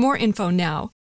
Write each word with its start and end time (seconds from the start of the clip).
more 0.00 0.16
info 0.16 0.50
now. 0.50 0.90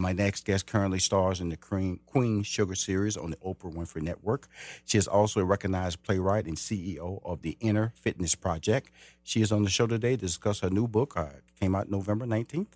My 0.00 0.12
next 0.12 0.44
guest 0.44 0.66
currently 0.66 0.98
stars 0.98 1.40
in 1.40 1.50
the 1.50 1.56
Queen, 1.56 2.42
Sugar 2.42 2.74
series 2.74 3.16
on 3.16 3.30
the 3.30 3.36
Oprah 3.36 3.72
Winfrey 3.72 4.02
Network. 4.02 4.48
She 4.84 4.98
is 4.98 5.06
also 5.06 5.38
a 5.38 5.44
recognized 5.44 6.02
playwright 6.02 6.46
and 6.46 6.56
CEO 6.56 7.20
of 7.24 7.42
the 7.42 7.56
Inner 7.60 7.92
Fitness 7.94 8.34
Project. 8.34 8.90
She 9.22 9.40
is 9.40 9.52
on 9.52 9.62
the 9.62 9.70
show 9.70 9.86
today 9.86 10.16
to 10.16 10.26
discuss 10.26 10.60
her 10.60 10.70
new 10.70 10.88
book. 10.88 11.16
Uh, 11.16 11.26
came 11.60 11.76
out 11.76 11.88
November 11.88 12.26
19th. 12.26 12.66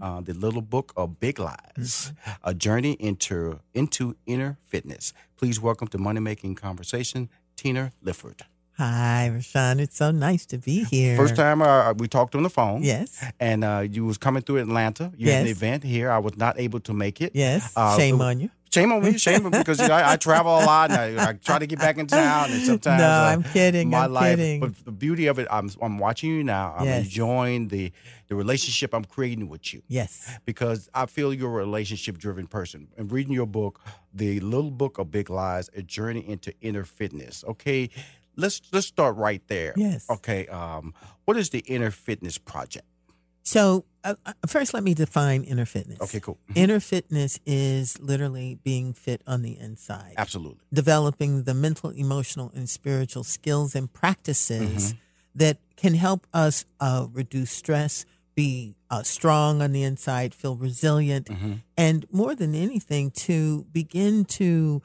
Uh, 0.00 0.20
the 0.20 0.34
Little 0.34 0.60
Book 0.62 0.92
of 0.94 1.20
Big 1.20 1.38
Lies, 1.38 2.12
a 2.42 2.52
journey 2.52 2.92
into 3.00 3.60
into 3.72 4.14
inner 4.26 4.58
fitness. 4.60 5.14
Please 5.38 5.58
welcome 5.58 5.88
to 5.88 5.96
Money 5.96 6.20
Making 6.20 6.54
Conversation, 6.54 7.30
Tina 7.56 7.92
Lifford. 8.02 8.42
Hi, 8.76 9.30
Rushion. 9.32 9.78
It's 9.78 9.96
so 9.96 10.10
nice 10.10 10.46
to 10.46 10.58
be 10.58 10.82
here. 10.84 11.16
First 11.16 11.36
time 11.36 11.62
uh, 11.62 11.92
we 11.92 12.08
talked 12.08 12.34
on 12.34 12.42
the 12.42 12.50
phone. 12.50 12.82
Yes. 12.82 13.24
And 13.38 13.62
uh, 13.62 13.84
you 13.88 14.04
was 14.04 14.18
coming 14.18 14.42
through 14.42 14.56
Atlanta. 14.58 15.12
You 15.16 15.30
had 15.30 15.42
an 15.42 15.46
Yes. 15.46 15.56
event 15.56 15.84
here. 15.84 16.10
I 16.10 16.18
was 16.18 16.36
not 16.36 16.58
able 16.58 16.80
to 16.80 16.92
make 16.92 17.20
it. 17.20 17.32
Yes. 17.34 17.72
Uh, 17.76 17.96
Shame 17.96 18.20
on 18.20 18.40
you. 18.40 18.50
Shame 18.72 18.90
on 18.90 19.04
me. 19.04 19.16
Shame 19.16 19.46
on 19.46 19.52
me 19.52 19.58
because 19.58 19.78
you 19.80 19.86
know, 19.86 19.94
I, 19.94 20.14
I 20.14 20.16
travel 20.16 20.52
a 20.52 20.64
lot 20.64 20.90
and 20.90 21.20
I, 21.20 21.28
I 21.28 21.32
try 21.34 21.60
to 21.60 21.66
get 21.68 21.78
back 21.78 21.96
in 21.98 22.08
town. 22.08 22.50
And 22.50 22.60
sometimes 22.66 23.00
No, 23.00 23.06
uh, 23.06 23.30
I'm 23.32 23.44
kidding, 23.44 23.90
My 23.90 24.06
I'm 24.06 24.12
life, 24.12 24.36
kidding. 24.36 24.58
but 24.58 24.84
the 24.84 24.90
beauty 24.90 25.28
of 25.28 25.38
it, 25.38 25.46
I'm 25.48 25.70
I'm 25.80 25.96
watching 25.98 26.30
you 26.30 26.42
now. 26.42 26.74
I'm 26.76 26.84
Yes. 26.86 27.04
enjoying 27.04 27.68
the 27.68 27.92
the 28.26 28.34
relationship 28.34 28.92
I'm 28.92 29.04
creating 29.04 29.48
with 29.48 29.72
you 29.72 29.82
Yes. 29.86 30.28
because 30.44 30.88
I 30.92 31.06
feel 31.06 31.32
you're 31.32 31.50
a 31.60 31.64
relationship 31.64 32.18
driven 32.18 32.48
person. 32.48 32.88
And 32.96 33.12
reading 33.12 33.32
your 33.32 33.46
book, 33.46 33.80
The 34.12 34.40
Little 34.40 34.72
Book 34.72 34.98
of 34.98 35.12
Big 35.12 35.30
Lies, 35.30 35.70
A 35.76 35.82
Journey 35.82 36.28
into 36.28 36.52
Inner 36.60 36.82
Fitness. 36.84 37.44
Okay, 37.46 37.90
let's 38.36 38.60
let's 38.72 38.86
start 38.86 39.16
right 39.16 39.42
there. 39.48 39.72
Yes. 39.76 40.06
Okay. 40.10 40.46
Um, 40.48 40.94
what 41.24 41.36
is 41.36 41.50
the 41.50 41.60
Inner 41.60 41.90
Fitness 41.90 42.38
Project? 42.38 42.86
So, 43.46 43.84
uh, 44.04 44.14
uh, 44.24 44.32
first, 44.46 44.72
let 44.72 44.82
me 44.82 44.94
define 44.94 45.44
inner 45.44 45.66
fitness. 45.66 46.00
Okay, 46.00 46.18
cool. 46.20 46.38
Mhm. 46.50 46.56
Inner 46.56 46.80
fitness 46.80 47.38
is 47.44 48.00
literally 48.00 48.58
being 48.64 48.94
fit 48.94 49.20
on 49.26 49.42
the 49.42 49.58
inside, 49.58 50.14
Absolutely. 50.16 50.64
developing 50.72 51.42
the 51.42 51.52
mental, 51.52 51.90
emotional, 51.90 52.50
and 52.54 52.70
spiritual 52.70 53.22
skills 53.24 53.74
and 53.74 53.92
practices 53.92 54.60
Mm-hmm. 54.94 54.98
that 55.34 55.58
can 55.76 55.92
help 55.94 56.26
us 56.32 56.64
uh, 56.80 57.06
reduce 57.12 57.50
stress, 57.50 58.06
be 58.34 58.76
uh, 58.90 59.02
strong 59.02 59.60
on 59.60 59.72
the 59.72 59.82
inside, 59.82 60.34
feel 60.34 60.56
resilient, 60.56 61.26
Mm-hmm. 61.26 61.52
and 61.76 62.06
more 62.10 62.34
than 62.34 62.54
anything, 62.54 63.10
to 63.28 63.66
begin 63.72 64.24
to 64.24 64.80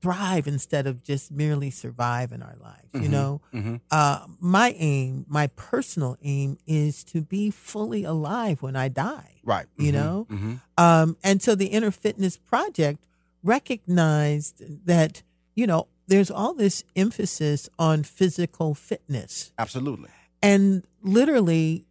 thrive 0.00 0.46
instead 0.46 0.86
of 0.86 1.02
just 1.02 1.30
merely 1.32 1.70
survive 1.70 2.30
in 2.32 2.42
our 2.42 2.56
lives. 2.60 2.88
You 2.94 3.00
Mhm. 3.08 3.10
know, 3.10 3.40
Mhm. 3.52 3.80
uh, 3.90 4.26
my 4.40 4.74
aim, 4.78 5.24
my 5.28 5.46
personal 5.48 6.16
aim, 6.22 6.58
is 6.66 7.02
to 7.04 7.22
be 7.22 7.50
fully 7.50 8.04
alive 8.04 8.62
when 8.62 8.76
I 8.76 8.88
die. 8.88 9.40
Right. 9.42 9.66
You 9.76 9.90
Mhm. 9.90 9.94
know, 9.94 10.26
Mhm. 10.30 10.60
um, 10.78 11.16
and 11.24 11.42
so 11.42 11.54
the 11.54 11.66
Inner 11.66 11.90
Fitness 11.90 12.36
Project 12.36 13.06
recognized 13.42 14.62
that 14.86 15.22
you 15.54 15.66
know 15.66 15.88
there's 16.08 16.30
all 16.30 16.54
this 16.54 16.84
emphasis 16.94 17.68
on 17.78 18.02
physical 18.02 18.74
fitness 18.74 19.52
Absolutely. 19.58 20.10
and 20.42 20.86
literally 21.02 21.84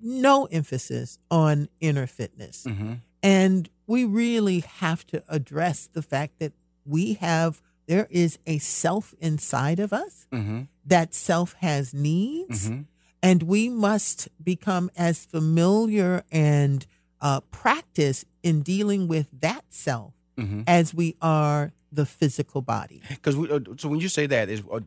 no 0.00 0.44
emphasis 0.46 1.18
on 1.30 1.68
inner 1.80 2.06
fitness. 2.06 2.64
Mm-hmm. 2.64 2.94
And 3.22 3.68
we 3.86 4.04
really 4.04 4.60
have 4.60 5.06
to 5.08 5.24
address 5.28 5.88
the 5.92 6.02
fact 6.02 6.38
that 6.38 6.52
we 6.86 7.14
have, 7.14 7.62
there 7.86 8.06
is 8.10 8.38
a 8.46 8.58
self 8.58 9.14
inside 9.20 9.78
of 9.80 9.92
us. 9.92 10.26
Mm-hmm. 10.32 10.62
That 10.84 11.14
self 11.14 11.54
has 11.60 11.92
needs. 11.92 12.68
Mm-hmm. 12.68 12.82
And 13.22 13.42
we 13.42 13.68
must 13.68 14.28
become 14.42 14.90
as 14.96 15.24
familiar 15.24 16.22
and 16.30 16.86
uh, 17.20 17.40
practice 17.50 18.24
in 18.42 18.62
dealing 18.62 19.08
with 19.08 19.28
that 19.40 19.64
self 19.68 20.12
Mm-hmm. 20.38 20.64
as 20.66 20.92
we 20.92 21.16
are 21.22 21.72
the 21.90 22.04
physical 22.04 22.60
body. 22.60 23.00
Because 23.08 23.38
we, 23.38 23.50
uh, 23.50 23.58
so 23.78 23.88
when 23.88 24.00
you 24.00 24.10
say 24.10 24.26
that 24.26 24.50
is, 24.50 24.62
uh, 24.70 24.80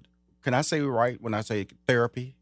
can 0.44 0.54
I 0.54 0.62
say 0.62 0.82
right 0.82 1.20
when 1.20 1.34
I 1.34 1.42
say 1.42 1.66
therapy 1.88 2.36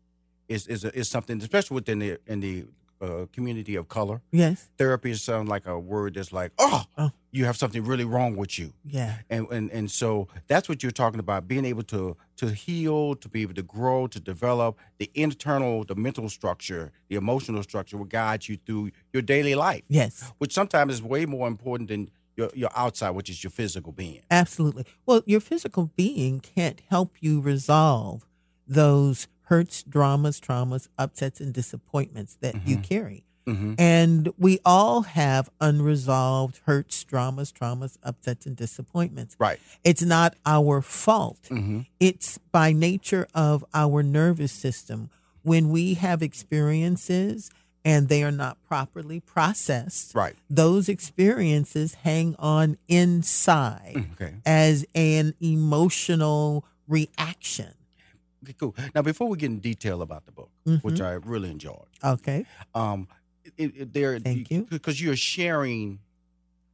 is 0.50 0.67
is 0.67 0.84
is 0.84 1.07
something, 1.07 1.41
especially 1.41 1.75
within 1.75 2.00
the 2.00 2.17
in 2.28 2.41
the 2.41 2.66
uh, 3.02 3.25
community 3.31 3.75
of 3.75 3.88
color. 3.88 4.22
Yes. 4.31 4.69
Therapy 4.78 5.13
sounds 5.16 5.50
like 5.50 5.66
a 5.68 5.78
word 5.80 6.16
that's 6.16 6.31
like, 6.34 6.52
oh, 6.58 6.84
Oh. 6.97 7.12
you 7.31 7.46
have 7.46 7.58
something 7.58 7.84
really 7.84 8.06
wrong 8.06 8.35
with 8.35 8.58
you. 8.58 8.74
Yeah. 8.85 9.18
and 9.30 9.47
and 9.52 9.72
and 9.72 9.91
so 9.91 10.28
that's 10.47 10.68
what 10.69 10.81
you're 10.84 10.91
talking 10.91 11.19
about 11.19 11.47
being 11.47 11.66
able 11.66 11.84
to 11.84 12.16
to 12.38 12.47
heal 12.50 13.16
to 13.16 13.30
be 13.30 13.41
able 13.41 13.53
to 13.56 13.63
grow 13.63 14.08
to 14.08 14.19
develop 14.19 14.78
the 15.00 15.09
internal 15.13 15.84
the 15.84 15.96
mental 15.96 16.30
structure 16.30 16.91
the 17.09 17.16
emotional 17.16 17.63
structure 17.63 17.97
will 17.97 18.06
guide 18.06 18.47
you 18.47 18.58
through 18.66 18.91
your 19.14 19.22
daily 19.24 19.56
life 19.56 19.84
Yes. 19.90 20.31
which 20.38 20.53
sometimes 20.53 20.94
is 20.94 21.02
way 21.03 21.25
more 21.25 21.47
important 21.47 21.90
than 21.90 22.09
your 22.35 22.50
your 22.53 22.69
outside 22.75 23.12
which 23.12 23.29
is 23.29 23.44
your 23.44 23.52
physical 23.52 23.91
being 23.91 24.22
Absolutely. 24.31 24.85
Well, 25.06 25.22
your 25.25 25.40
physical 25.41 25.91
being 25.96 26.40
can't 26.40 26.81
help 26.90 27.16
you 27.19 27.41
resolve 27.41 28.25
those 28.68 29.28
hurts, 29.47 29.84
dramas, 29.84 30.40
traumas, 30.40 30.88
upsets, 30.97 31.40
and 31.40 31.53
disappointments 31.53 32.38
that 32.41 32.68
you 32.68 32.78
carry. 32.78 33.24
mm-hmm. 33.47 33.75
And 33.78 34.30
we 34.38 34.59
all 34.66 35.03
have 35.03 35.50
unresolved 35.62 36.59
hurts, 36.66 37.02
dramas, 37.05 37.52
traumas, 37.53 37.97
upsets, 38.03 38.46
and 38.46 38.55
disappointments. 38.58 39.38
right 39.40 39.59
It's 39.85 40.02
not 40.02 40.35
our 40.46 40.82
fault. 40.82 41.44
mm-hmm. 41.49 41.82
It's 41.99 42.40
by 42.52 42.73
nature 42.73 43.26
of 43.34 43.64
our 43.73 44.03
nervous 44.03 44.52
system. 44.52 45.09
When 45.44 45.70
we 45.70 45.93
have 45.93 46.22
experiences 46.22 47.50
and 47.85 48.09
they 48.09 48.22
are 48.22 48.34
not 48.34 48.58
properly 48.67 49.22
processed, 49.22 50.14
right 50.14 50.35
those 50.50 50.90
experiences 50.90 51.93
hang 52.03 52.35
on 52.38 52.78
inside 52.90 54.05
okay 54.11 54.34
as 54.46 54.85
an 54.93 55.35
emotional 55.40 56.66
reaction. 56.85 57.73
Okay 58.43 58.53
cool 58.59 58.75
now 58.95 59.01
before 59.01 59.28
we 59.28 59.37
get 59.37 59.47
in 59.51 59.59
detail 59.59 60.01
about 60.01 60.25
the 60.25 60.31
book 60.31 60.49
which 60.81 61.01
i 61.01 61.11
really 61.13 61.49
enjoyed 61.49 61.87
Okay. 62.03 62.45
um 62.75 63.07
it, 63.57 63.73
it, 63.78 63.93
there 63.93 64.19
Thank 64.19 64.51
you. 64.51 64.67
because 64.69 65.01
you're 65.01 65.16
sharing 65.16 65.99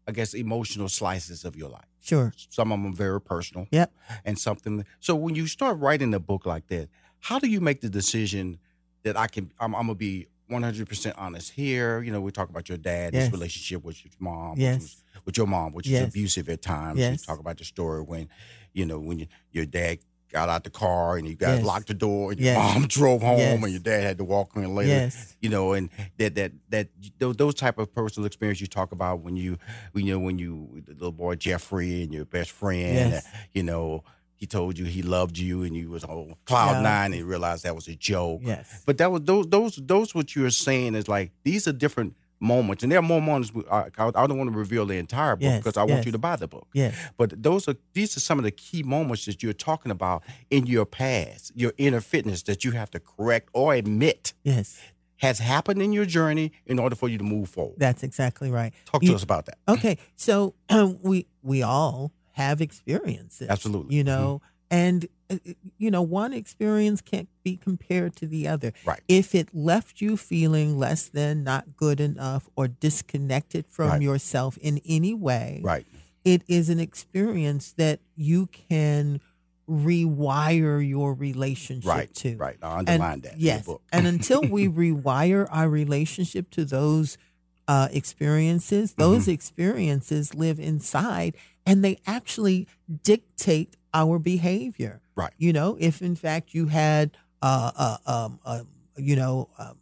i 0.08 0.12
guess 0.12 0.34
emotional 0.34 0.90
slices 0.90 1.46
of 1.46 1.56
your 1.56 1.70
life 1.70 1.86
Sure. 2.02 2.34
some 2.50 2.72
of 2.72 2.82
them 2.82 2.92
are 2.92 2.96
very 2.96 3.22
personal 3.22 3.68
Yep. 3.72 3.92
and 4.26 4.38
something 4.38 4.86
so 5.00 5.16
when 5.16 5.36
you 5.36 5.48
start 5.48 5.78
writing 5.80 6.14
a 6.14 6.20
book 6.20 6.46
like 6.46 6.68
that 6.68 6.90
how 7.20 7.40
do 7.40 7.48
you 7.48 7.62
make 7.62 7.80
the 7.82 7.90
decision 7.90 8.60
that 9.04 9.16
i 9.18 9.28
can 9.28 9.52
i'm, 9.60 9.74
I'm 9.76 9.84
gonna 9.84 9.96
be 9.96 10.28
100% 10.52 11.14
honest 11.18 11.54
here. 11.54 12.04
You 12.04 12.12
know, 12.12 12.22
we 12.22 12.30
talk 12.32 12.50
about 12.50 12.68
your 12.70 12.78
dad, 12.78 13.14
Yes. 13.14 13.24
his 13.24 13.32
relationship 13.32 13.84
with 13.84 14.04
your 14.04 14.12
mom, 14.20 14.60
Yes. 14.60 14.74
which 14.76 14.82
was, 14.84 15.04
with 15.26 15.38
your 15.38 15.48
mom, 15.48 15.72
which 15.72 15.88
Yes. 15.88 16.02
is 16.02 16.08
abusive 16.10 16.50
at 16.50 16.62
times. 16.62 17.00
Yes. 17.00 17.12
You 17.22 17.26
talk 17.26 17.40
about 17.40 17.58
the 17.58 17.64
story 17.64 18.02
when, 18.04 18.28
you 18.74 18.86
know, 18.86 19.00
when 19.00 19.18
you, 19.20 19.28
your 19.52 19.66
dad 19.66 20.00
got 20.34 20.50
out 20.50 20.64
the 20.66 20.70
car 20.70 21.16
and 21.18 21.28
you 21.28 21.36
got 21.36 21.58
Yes. 21.58 21.66
locked 21.66 21.88
the 21.88 21.94
door 21.94 22.32
and 22.32 22.40
your 22.40 22.54
Yes. 22.54 22.74
mom 22.74 22.88
drove 22.98 23.22
home 23.22 23.38
Yes. 23.38 23.64
and 23.64 23.72
your 23.72 23.80
dad 23.80 24.04
had 24.04 24.18
to 24.18 24.24
walk 24.26 24.56
in 24.56 24.76
later. 24.76 24.90
Yes. 24.90 25.38
You 25.40 25.50
know, 25.50 25.74
and 25.74 25.90
that 26.18 26.36
that 26.36 26.52
that 26.70 26.88
those, 27.20 27.54
type 27.54 27.78
of 27.78 27.94
personal 27.94 28.26
experience 28.26 28.60
you 28.60 28.68
talk 28.68 28.92
about 28.92 29.22
when 29.22 29.38
you 29.38 29.58
when 29.94 30.06
you 30.06 30.14
know 30.14 30.20
when 30.20 30.40
you 30.40 30.82
the 30.86 30.94
little 30.94 31.12
boy 31.12 31.36
Jeffrey 31.36 32.04
and 32.04 32.14
your 32.14 32.26
best 32.26 32.52
friend, 32.52 32.98
uh, 32.98 33.16
Yes. 33.16 33.28
you 33.54 33.62
know, 33.64 34.04
he 34.36 34.48
told 34.48 34.78
you 34.78 34.86
he 34.86 35.04
loved 35.04 35.38
you 35.38 35.64
and 35.64 35.76
you 35.78 35.90
was 35.90 36.04
on 36.04 36.36
cloud 36.46 36.78
Yeah. 36.78 36.82
nine 36.82 37.06
and 37.14 37.16
you 37.22 37.26
realized 37.26 37.64
that 37.64 37.76
was 37.76 37.88
a 37.88 37.96
joke. 37.96 38.42
Yes. 38.44 38.82
But 38.86 38.98
that 38.98 39.12
was 39.12 39.22
those 39.24 39.48
those 39.48 39.76
those 39.76 40.16
what 40.16 40.36
you're 40.36 40.50
saying 40.50 40.96
is 40.96 41.08
like 41.08 41.32
these 41.44 41.68
are 41.68 41.72
different 41.74 42.16
moments, 42.44 42.84
and 42.84 42.92
there 42.92 43.00
are 43.00 43.04
more 43.04 43.22
moments. 43.22 43.52
I, 43.72 43.86
I 43.98 44.12
don't 44.28 44.38
want 44.38 44.52
to 44.52 44.58
reveal 44.58 44.86
the 44.86 44.98
entire 44.98 45.36
book 45.36 45.44
Yes, 45.44 45.60
because 45.64 45.78
I 45.78 45.82
want 45.84 45.98
yes. 46.00 46.06
you 46.08 46.12
to 46.12 46.18
buy 46.18 46.36
the 46.36 46.48
book. 46.48 46.68
Yes. 46.74 46.94
But 47.18 47.42
those 47.42 47.68
are 47.68 47.76
these 47.94 48.16
are 48.18 48.20
some 48.20 48.38
of 48.38 48.44
the 48.44 48.52
key 48.52 48.84
moments 48.84 49.26
that 49.26 49.42
you're 49.42 49.54
talking 49.54 49.92
about 49.92 50.22
in 50.52 50.66
your 50.68 50.86
past, 50.86 51.52
your 51.56 51.74
inner 51.78 52.02
fitness 52.02 52.44
that 52.44 52.64
you 52.64 52.72
have 52.72 52.92
to 52.92 53.00
correct 53.00 53.50
or 53.54 53.74
admit 53.74 54.34
Yes. 54.44 54.80
has 55.18 55.40
happened 55.40 55.82
in 55.82 55.94
your 55.94 56.06
journey 56.06 56.52
in 56.66 56.78
order 56.80 56.96
for 56.96 57.08
you 57.10 57.18
to 57.18 57.24
move 57.24 57.50
forward. 57.50 57.76
That's 57.80 58.04
exactly 58.04 58.52
right. 58.52 58.74
Talk 58.86 59.02
to 59.02 59.08
You- 59.08 59.16
us 59.16 59.24
about 59.24 59.46
that. 59.48 59.58
Okay, 59.68 59.98
so 60.16 60.54
um, 60.70 61.00
we 61.04 61.26
we 61.42 61.64
all 61.64 62.12
have 62.34 62.62
experiences. 62.62 63.48
Absolutely. 63.50 63.96
You 63.96 64.04
know, 64.04 64.42
and 64.74 65.06
uh, 65.30 65.36
uh, 65.48 65.54
you 65.78 65.90
know, 65.92 66.02
one 66.02 66.34
experience 66.34 67.00
can't 67.02 67.30
be 67.44 67.56
compared 67.58 68.16
to 68.18 68.26
the 68.28 68.48
other. 68.48 68.74
Right. 68.86 69.02
If 69.08 69.34
it 69.36 69.50
left 69.54 70.02
you 70.02 70.18
feeling 70.18 70.78
less 70.78 71.08
than, 71.08 71.44
not 71.44 71.78
good 71.78 72.00
enough, 72.00 72.50
or 72.56 72.68
disconnected 72.68 73.66
from 73.68 73.90
Right. 73.90 74.02
yourself 74.02 74.58
in 74.58 74.82
any 74.86 75.14
way, 75.14 75.62
Right. 75.64 75.86
it 76.26 76.42
is 76.48 76.70
an 76.70 76.80
experience 76.80 77.72
that 77.78 78.00
you 78.16 78.48
can 78.48 79.22
rewire 79.70 80.86
your 80.86 81.14
relationship 81.14 81.90
Right. 81.90 82.14
to. 82.16 82.36
Right. 82.38 82.58
I 82.62 82.80
And- 82.80 82.90
underline 82.90 83.22
that. 83.22 83.34
in 83.34 83.40
the 83.40 83.46
Yes. 83.46 83.66
book. 83.66 83.82
and 83.92 84.08
until 84.08 84.42
we 84.58 84.68
rewire 84.68 85.48
our 85.52 85.70
relationship 85.70 86.50
to 86.52 86.66
those 86.66 87.18
uh, 87.66 87.88
experiences, 87.94 88.92
Mm-hmm. 88.92 89.02
those 89.02 89.28
experiences 89.30 90.34
live 90.36 90.60
inside 90.60 91.34
and 91.66 91.82
they 91.82 91.98
actually 92.06 92.68
dictate 93.04 93.78
our 93.94 94.20
behavior. 94.20 95.02
Right. 95.16 95.34
You 95.38 95.54
know, 95.54 95.78
if 95.80 96.02
in 96.02 96.16
fact 96.16 96.54
you 96.54 96.68
had, 96.68 97.12
uh, 97.42 97.72
uh, 97.76 97.98
um, 98.06 98.40
uh, 98.46 98.64
you 98.98 99.16
know, 99.16 99.50
um, 99.58 99.78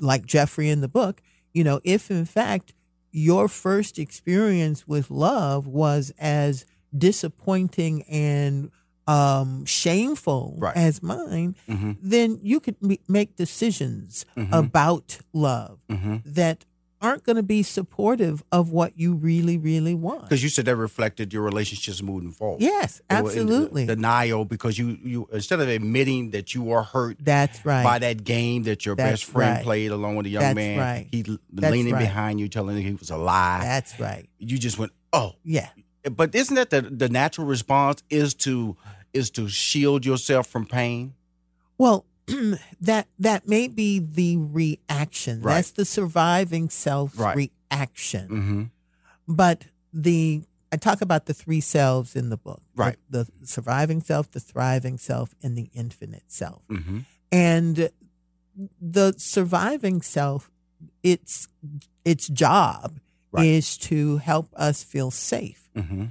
like 0.00 0.26
Jeffrey 0.26 0.68
in 0.70 0.80
the 0.80 0.88
book, 0.88 1.20
you 1.52 1.64
know, 1.64 1.80
if 1.84 2.10
in 2.10 2.24
fact 2.24 2.74
your 3.12 3.48
first 3.48 3.98
experience 3.98 4.86
with 4.86 5.10
love 5.10 5.66
was 5.66 6.12
as 6.18 6.64
disappointing 6.96 8.02
and 8.04 8.70
um, 9.06 9.64
shameful 9.64 10.54
Right. 10.58 10.76
as 10.76 11.02
mine, 11.02 11.56
Mhm. 11.68 11.96
then 12.00 12.38
you 12.42 12.60
could 12.60 12.76
m- 12.82 12.96
make 13.08 13.34
decisions 13.34 14.24
Mhm. 14.36 14.52
about 14.52 15.18
love 15.32 15.80
Mhm. 15.88 16.22
that 16.24 16.64
aren't 17.00 17.24
going 17.24 17.36
to 17.36 17.42
be 17.42 17.62
supportive 17.62 18.42
of 18.52 18.70
what 18.70 18.98
you 18.98 19.14
really, 19.14 19.56
really 19.56 19.94
want. 19.94 20.22
Because 20.22 20.42
you 20.42 20.48
said 20.48 20.66
that 20.66 20.76
reflected 20.76 21.32
your 21.32 21.42
relationships 21.42 22.02
moving 22.02 22.30
forward. 22.30 22.60
Yes, 22.60 23.00
They 23.08 23.14
were 23.16 23.20
in 23.32 23.38
absolutely. 23.38 23.86
Denial 23.86 24.44
because 24.44 24.78
you 24.78 24.98
you 25.02 25.28
instead 25.32 25.60
of 25.60 25.68
admitting 25.68 26.30
that 26.30 26.54
you 26.54 26.72
are 26.72 26.82
hurt 26.82 27.16
That's 27.20 27.64
right. 27.64 27.82
by 27.84 27.98
that 28.00 28.24
game 28.24 28.64
that 28.64 28.84
your 28.84 28.96
That's 28.96 29.12
best 29.22 29.24
friend 29.24 29.56
right. 29.56 29.64
played 29.64 29.90
along 29.90 30.16
with 30.16 30.26
a 30.26 30.30
young 30.30 30.42
That's 30.42 30.54
man. 30.54 30.78
right. 30.78 31.08
He 31.10 31.22
That's 31.52 31.72
leaning 31.72 31.94
right. 31.94 32.00
behind 32.00 32.38
you, 32.40 32.48
telling 32.48 32.76
you 32.76 32.82
he 32.82 32.94
was 32.94 33.10
a 33.10 33.16
lie. 33.16 33.60
That's 33.62 33.98
right. 33.98 34.28
you 34.38 34.58
just 34.58 34.78
went, 34.78 34.92
oh. 35.12 35.32
Yeah. 35.42 35.68
But 36.10 36.34
isn't 36.34 36.54
that 36.54 36.70
the 36.70 36.82
the 36.82 37.08
natural 37.08 37.46
response 37.46 38.02
is 38.10 38.34
to 38.46 38.76
is 39.12 39.30
to 39.32 39.48
shield 39.48 40.06
yourself 40.06 40.46
from 40.46 40.66
pain? 40.66 41.14
Well, 41.78 42.04
that 42.80 43.08
that 43.18 43.48
may 43.48 43.68
be 43.68 43.98
the 43.98 44.36
reaction. 44.38 45.42
Right. 45.42 45.54
That's 45.56 45.70
the 45.72 45.84
surviving 45.84 46.68
self 46.70 47.18
Right. 47.18 47.36
reaction. 47.70 48.28
Mm-hmm. 48.28 48.62
But 49.34 49.64
the 49.92 50.42
I 50.72 50.76
talk 50.76 51.00
about 51.02 51.26
the 51.26 51.34
three 51.34 51.60
selves 51.60 52.14
in 52.14 52.30
the 52.30 52.36
book. 52.36 52.62
The- 52.76 52.82
Right. 52.82 52.96
The, 53.10 53.26
surviving 53.44 54.00
self, 54.00 54.30
the 54.30 54.40
thriving 54.40 54.98
self, 54.98 55.34
and 55.42 55.56
the 55.58 55.68
infinite 55.74 56.22
self. 56.28 56.62
Mm-hmm. 56.68 56.98
And 57.32 57.90
the 58.80 59.14
surviving 59.16 60.00
self, 60.02 60.50
its 61.02 61.48
its 62.04 62.28
job 62.28 63.00
Right. 63.32 63.46
is 63.46 63.76
to 63.78 64.16
help 64.18 64.48
us 64.56 64.82
feel 64.82 65.10
safe. 65.10 65.68
Mm-hmm. 65.76 66.06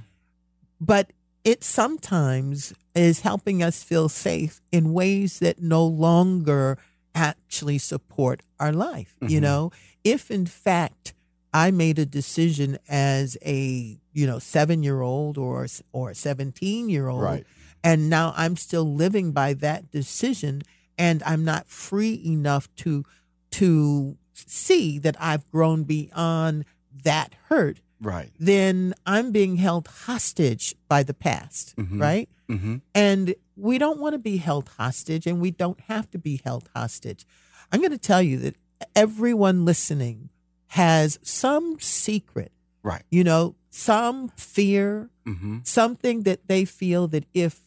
But 0.80 1.12
it 1.44 1.64
sometimes 1.64 2.72
is 2.94 3.20
helping 3.20 3.62
us 3.62 3.82
feel 3.82 4.08
safe 4.08 4.60
in 4.72 4.92
ways 4.92 5.38
that 5.38 5.60
no 5.60 5.84
longer 5.86 6.76
actually 7.14 7.78
support 7.78 8.42
our 8.58 8.72
life. 8.72 9.16
You 9.20 9.38
Mhm. 9.38 9.42
know, 9.42 9.72
if 10.04 10.30
in 10.30 10.46
fact 10.46 11.14
I 11.52 11.70
made 11.70 11.98
a 11.98 12.06
decision 12.06 12.78
as 12.88 13.36
a 13.44 13.98
you 14.12 14.26
know 14.26 14.38
seven 14.38 14.82
year 14.82 15.00
old 15.00 15.38
or 15.38 15.66
or 15.92 16.14
seventeen 16.14 16.88
year 16.88 17.08
old, 17.08 17.22
Right. 17.22 17.46
and 17.82 18.08
now 18.10 18.32
I'm 18.36 18.56
still 18.56 18.94
living 18.94 19.32
by 19.32 19.54
that 19.54 19.90
decision, 19.90 20.62
and 20.98 21.22
I'm 21.24 21.44
not 21.44 21.68
free 21.68 22.20
enough 22.24 22.68
to 22.76 23.04
to 23.52 24.16
see 24.34 24.98
that 25.00 25.16
I've 25.20 25.48
grown 25.50 25.82
beyond 25.84 26.64
that 27.04 27.34
hurt 27.48 27.80
Right. 28.00 28.30
then 28.38 28.94
I'm 29.06 29.30
being 29.32 29.56
held 29.56 29.86
hostage 29.88 30.74
by 30.88 31.02
the 31.02 31.14
past, 31.14 31.74
Mhm. 31.76 32.00
right? 32.00 32.28
Mm-hmm. 32.48 32.76
And 32.94 33.34
we 33.56 33.76
don't 33.78 33.98
want 34.00 34.14
to 34.14 34.18
be 34.18 34.38
held 34.38 34.68
hostage 34.78 35.26
and 35.26 35.40
we 35.40 35.50
don't 35.50 35.78
have 35.82 36.10
to 36.12 36.18
be 36.18 36.40
held 36.44 36.68
hostage. 36.74 37.26
I'm 37.70 37.80
going 37.80 37.92
to 37.92 37.98
tell 37.98 38.22
you 38.22 38.38
that 38.38 38.56
everyone 38.96 39.64
listening 39.64 40.30
has 40.68 41.18
some 41.22 41.78
secret, 41.80 42.52
Right. 42.82 43.02
you 43.10 43.22
know, 43.24 43.54
some 43.70 44.28
fear, 44.36 45.10
Mm-hmm. 45.26 45.58
something 45.64 46.22
that 46.22 46.48
they 46.48 46.64
feel 46.64 47.06
that 47.08 47.24
if 47.34 47.60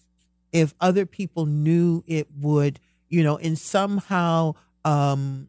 if 0.52 0.74
other 0.82 1.06
people 1.06 1.46
knew 1.48 2.04
it 2.06 2.28
would, 2.40 2.80
you 3.10 3.24
know, 3.24 3.38
and 3.38 3.58
somehow 3.58 4.54
um 4.84 5.48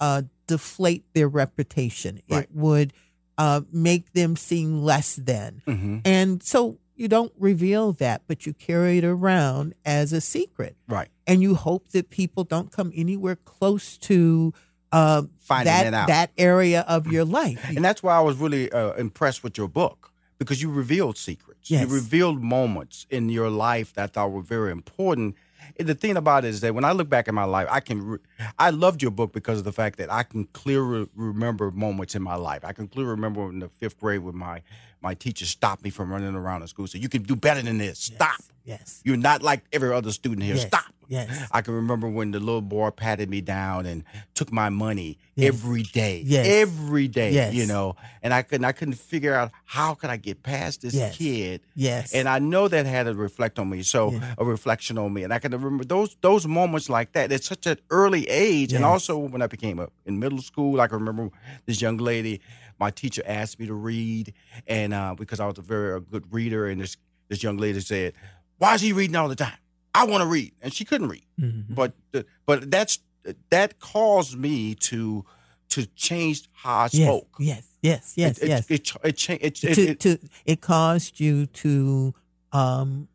uh 0.00 0.22
deflate 0.46 1.04
their 1.14 1.28
reputation. 1.28 2.20
Right. 2.28 2.44
It 2.44 2.50
would 2.52 2.92
uh 3.38 3.62
make 3.72 4.12
them 4.12 4.36
seem 4.36 4.82
less 4.82 5.16
than. 5.16 5.62
Mm-hmm. 5.66 5.98
And 6.04 6.42
so 6.42 6.78
you 6.96 7.08
don't 7.08 7.32
reveal 7.38 7.92
that, 7.94 8.22
but 8.26 8.46
you 8.46 8.54
carry 8.54 8.98
it 8.98 9.04
around 9.04 9.74
as 9.84 10.12
a 10.12 10.20
secret. 10.20 10.76
Right. 10.88 11.08
And 11.26 11.42
you 11.42 11.54
hope 11.54 11.88
that 11.90 12.10
people 12.10 12.44
don't 12.44 12.70
come 12.70 12.92
anywhere 12.94 13.36
close 13.36 13.98
to 13.98 14.52
uh, 14.92 15.22
Finding 15.38 15.64
that 15.72 15.86
it 15.86 15.94
out. 15.94 16.08
that 16.08 16.30
area 16.38 16.84
of 16.86 17.08
your 17.08 17.24
life. 17.24 17.64
And 17.68 17.84
that's 17.84 18.02
why 18.02 18.16
I 18.16 18.20
was 18.20 18.36
really 18.36 18.70
uh, 18.70 18.92
impressed 18.92 19.42
with 19.42 19.58
your 19.58 19.66
book 19.68 20.12
because 20.38 20.62
you 20.62 20.70
revealed 20.70 21.16
secrets. 21.18 21.68
Yes. 21.68 21.88
You 21.88 21.94
revealed 21.94 22.40
moments 22.40 23.06
in 23.10 23.28
your 23.28 23.50
life 23.50 23.92
that 23.94 24.02
I 24.02 24.06
thought 24.06 24.30
were 24.30 24.42
very 24.42 24.70
important. 24.70 25.34
The 25.78 25.94
thing 25.94 26.16
about 26.16 26.44
it 26.44 26.48
is 26.48 26.60
that 26.60 26.74
when 26.74 26.84
I 26.84 26.92
look 26.92 27.08
back 27.08 27.28
at 27.28 27.34
my 27.34 27.44
life, 27.44 27.68
I 27.70 27.80
can. 27.80 28.02
Re- 28.02 28.18
I 28.58 28.70
loved 28.70 29.02
your 29.02 29.10
book 29.10 29.32
because 29.32 29.58
of 29.58 29.64
the 29.64 29.72
fact 29.72 29.98
that 29.98 30.12
I 30.12 30.22
can 30.22 30.44
clearly 30.46 31.08
remember 31.14 31.70
moments 31.70 32.14
in 32.14 32.22
my 32.22 32.36
life. 32.36 32.64
I 32.64 32.72
can 32.72 32.88
clearly 32.88 33.10
remember 33.10 33.48
in 33.48 33.58
the 33.58 33.68
fifth 33.68 33.98
grade 34.00 34.20
when 34.20 34.36
my 34.36 34.62
my 35.02 35.14
teacher 35.14 35.46
stopped 35.46 35.84
me 35.84 35.90
from 35.90 36.12
running 36.12 36.34
around 36.34 36.62
in 36.62 36.68
school. 36.68 36.86
So 36.86 36.98
"You 36.98 37.08
can 37.08 37.22
do 37.22 37.36
better 37.36 37.62
than 37.62 37.78
this. 37.78 37.98
Stop. 37.98 38.40
Yes. 38.64 39.02
You're 39.04 39.16
not 39.16 39.42
like 39.42 39.64
every 39.72 39.92
other 39.92 40.12
student 40.12 40.42
here. 40.42 40.54
Yes. 40.54 40.66
Stop." 40.66 40.93
Yes. 41.08 41.48
I 41.52 41.60
can 41.62 41.74
remember 41.74 42.08
when 42.08 42.30
the 42.30 42.40
little 42.40 42.60
boy 42.62 42.90
patted 42.90 43.28
me 43.30 43.40
down 43.40 43.86
and 43.86 44.04
took 44.34 44.52
my 44.52 44.68
money 44.68 45.18
Yes. 45.36 45.48
every 45.48 45.82
day. 45.82 46.22
Yes. 46.24 46.46
Every 46.46 47.08
day. 47.08 47.32
Yes. 47.32 47.54
You 47.54 47.66
know. 47.66 47.96
And 48.22 48.32
I 48.32 48.42
couldn't 48.42 48.64
I 48.64 48.72
couldn't 48.72 48.94
figure 48.94 49.34
out 49.34 49.50
how 49.64 49.94
could 49.94 50.10
I 50.10 50.16
get 50.16 50.42
past 50.42 50.82
this 50.82 50.94
Yes. 50.94 51.16
kid. 51.16 51.60
Yes. 51.74 52.14
And 52.14 52.28
I 52.28 52.38
know 52.38 52.68
that 52.68 52.86
had 52.86 53.08
a 53.08 53.14
reflect 53.14 53.58
on 53.58 53.68
me. 53.68 53.82
So 53.82 54.18
a 54.38 54.44
reflection 54.44 54.96
on 54.98 55.12
me. 55.12 55.22
And 55.24 55.32
I 55.32 55.38
can 55.40 55.52
remember 55.52 55.84
those 55.84 56.16
those 56.20 56.46
moments 56.46 56.88
like 56.88 57.12
that 57.12 57.32
at 57.32 57.42
such 57.44 57.66
an 57.66 57.78
early 57.90 58.28
age. 58.28 58.72
And 58.72 58.84
also 58.84 59.18
when 59.18 59.42
I 59.42 59.46
became 59.48 59.78
up 59.80 59.92
in 60.06 60.18
middle 60.18 60.40
school, 60.42 60.80
I 60.80 60.86
can 60.86 60.98
remember 60.98 61.30
this 61.66 61.80
young 61.82 61.96
lady, 61.96 62.40
my 62.78 62.90
teacher 62.90 63.22
asked 63.26 63.58
me 63.58 63.66
to 63.66 63.74
read. 63.74 64.32
And 64.66 64.94
uh, 64.94 65.14
because 65.16 65.40
I 65.40 65.46
was 65.46 65.58
a 65.58 65.62
very 65.62 65.96
a 65.96 66.00
good 66.00 66.32
reader, 66.32 66.66
and 66.68 66.80
this 66.80 66.96
this 67.28 67.42
young 67.42 67.56
lady 67.56 67.80
said, 67.80 68.12
Why 68.58 68.74
is 68.74 68.82
he 68.82 68.92
reading 68.92 69.16
all 69.16 69.28
the 69.28 69.34
time? 69.36 69.58
I 69.94 70.04
want 70.06 70.22
to 70.22 70.26
read. 70.28 70.52
And 70.62 70.72
she 70.72 70.84
couldn't 70.84 71.08
read 71.08 71.24
Mhm. 71.40 71.74
but 71.74 71.92
but 72.46 72.70
that's 72.70 72.98
that 73.50 73.78
caused 73.80 74.36
me 74.38 74.74
to 74.74 75.24
to 75.70 75.86
change 75.96 76.48
how 76.52 76.76
I 76.80 76.88
yes. 76.92 77.06
spoke. 77.08 77.28
Yes. 77.38 77.64
Yes. 77.82 78.12
Yes. 78.16 78.38
it, 78.38 78.48
yes. 78.48 78.60
It, 78.70 78.74
it, 78.74 78.96
it, 79.04 79.16
cha- 79.16 79.32
it, 79.40 79.42
it, 79.42 79.54
to, 79.74 79.82
it- 79.90 80.00
to 80.00 80.18
it 80.44 80.60
caused 80.60 81.20
you 81.20 81.46
to 81.46 82.14
um 82.52 83.08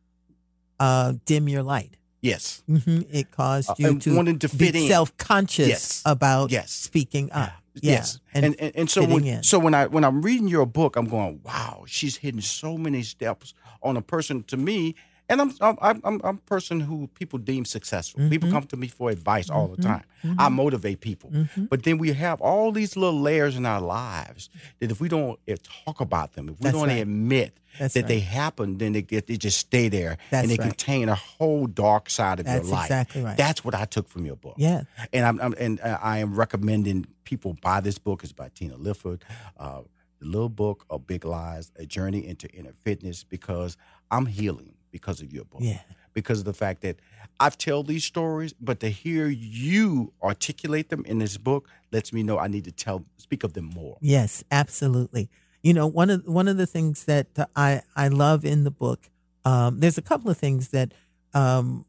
uh 0.80 1.14
dim 1.26 1.48
your 1.50 1.64
light 1.64 1.96
Yes. 2.22 2.64
hmm 2.68 3.02
It 3.12 3.32
caused 3.32 3.70
Uh, 3.70 3.76
you 3.78 3.88
and 3.90 4.02
to 4.02 4.16
wanting 4.16 4.40
to 4.40 4.50
fit 4.50 4.74
be 4.74 4.84
in. 4.84 4.90
self-conscious 4.90 5.68
Yes. 5.70 6.02
about 6.06 6.52
Yes. 6.52 6.72
speaking 6.72 7.32
up. 7.32 7.54
Yeah. 7.82 7.92
Yes, 7.94 8.20
and 8.34 8.44
and, 8.60 8.76
and, 8.76 8.90
so 8.90 9.06
when, 9.06 9.24
in. 9.24 9.44
so 9.44 9.58
when 9.58 9.74
I 9.74 9.86
when 9.88 10.04
I'm 10.04 10.22
reading 10.22 10.50
your 10.50 10.66
book, 10.66 10.98
I'm 10.98 11.08
going, 11.08 11.40
wow, 11.44 11.86
she's 11.88 12.18
hitting 12.18 12.42
so 12.42 12.78
many 12.78 13.04
steps 13.04 13.54
on 13.82 13.96
a 13.96 14.02
person 14.02 14.44
to 14.48 14.58
me, 14.58 14.96
and 15.30 15.42
I'm 15.42 15.52
I'm 15.62 15.78
I'm, 15.82 16.02
I'm 16.04 16.22
a 16.24 16.34
person 16.50 16.80
who 16.82 17.08
people 17.08 17.40
deem 17.40 17.66
successful. 17.66 18.20
Mm-hmm. 18.22 18.30
People 18.32 18.52
come 18.52 18.64
to 18.68 18.78
me 18.78 18.88
for 18.88 19.10
advice 19.10 19.50
all 19.50 19.68
the 19.68 19.82
time. 19.82 20.04
I 20.38 20.50
motivate 20.50 21.00
people, 21.00 21.30
Mm-hmm. 21.30 21.66
but 21.66 21.84
then 21.84 21.98
we 21.98 22.12
have 22.14 22.42
all 22.42 22.72
these 22.72 22.98
little 22.98 23.22
layers 23.22 23.56
in 23.56 23.66
our 23.66 23.80
lives 23.80 24.50
that 24.80 24.92
if 24.92 25.00
we 25.00 25.08
don't 25.08 25.40
eh, 25.48 25.56
talk 25.86 26.02
about 26.02 26.34
them, 26.34 26.50
if 26.50 26.60
we 26.60 26.64
That's 26.66 26.76
don't 26.78 26.88
right. 26.90 26.98
admit 27.02 27.58
That's 27.80 27.94
that 27.94 28.08
they 28.08 28.20
happen, 28.20 28.78
then 28.80 28.92
they 28.94 29.02
get 29.02 29.28
they 29.28 29.38
just 29.38 29.58
stay 29.60 29.88
there 29.90 30.18
That's 30.32 30.44
and 30.44 30.52
they 30.52 30.58
right. 30.62 30.68
contain 30.70 31.08
a 31.10 31.16
whole 31.16 31.68
dark 31.68 32.10
side 32.10 32.40
of 32.40 32.46
That's 32.46 32.68
your 32.68 32.76
life. 32.76 32.86
exactly 32.86 33.22
right. 33.24 33.38
That's 33.38 33.64
what 33.64 33.76
I 33.76 33.86
took 33.86 34.10
from 34.10 34.26
your 34.26 34.36
book 34.36 34.56
Yeah. 34.58 34.84
and 35.14 35.26
I'm, 35.26 35.40
I'm 35.40 35.54
and 35.58 35.80
uh, 35.80 35.98
I 36.02 36.18
am 36.18 36.36
recommending 36.36 37.06
people 37.24 37.56
buy 37.62 37.80
this 37.80 37.98
book. 38.00 38.24
It's 38.24 38.34
by 38.34 38.50
Tina 38.50 38.76
Lifford, 38.76 39.24
uh, 39.58 39.82
the 40.20 40.26
little 40.26 40.50
book 40.50 40.86
of 40.90 41.08
Big 41.08 41.24
Lies: 41.24 41.72
A 41.78 41.86
Journey 41.86 42.28
into 42.28 42.48
Inner 42.50 42.74
Fitness. 42.84 43.24
Because 43.24 43.78
I'm 44.12 44.26
healing 44.26 44.74
because 44.92 45.22
of 45.22 45.32
your 45.32 45.46
book. 45.46 45.62
Yeah. 45.64 45.80
Because 46.14 46.40
of 46.40 46.46
the 46.46 46.54
fact 46.54 46.82
that 46.82 46.98
I've 47.40 47.58
told 47.58 47.88
these 47.88 48.04
stories, 48.04 48.54
but 48.60 48.80
to 48.82 48.90
hear 48.90 49.28
you 49.28 50.12
articulate 50.22 50.90
them 50.90 51.06
in 51.06 51.20
this 51.20 51.38
book 51.38 51.70
lets 51.92 52.12
me 52.12 52.24
know 52.24 52.38
I 52.40 52.48
need 52.48 52.66
to 52.66 52.72
tell, 52.72 53.06
speak 53.18 53.44
of 53.44 53.54
them 53.54 53.66
more. 53.66 53.98
Yes, 54.02 54.44
absolutely. 54.52 55.30
You 55.62 55.74
know, 55.74 55.88
one 55.88 56.10
of 56.10 56.26
one 56.26 56.48
of 56.48 56.58
the 56.58 56.66
things 56.66 57.06
that 57.06 57.28
I 57.56 57.82
I 57.96 58.08
love 58.08 58.44
in 58.46 58.64
the 58.64 58.72
book, 58.72 59.10
um, 59.46 59.80
there's 59.82 59.98
a 59.98 60.02
couple 60.02 60.32
of 60.32 60.38
things 60.38 60.70
that 60.70 60.94
um, 61.34 61.86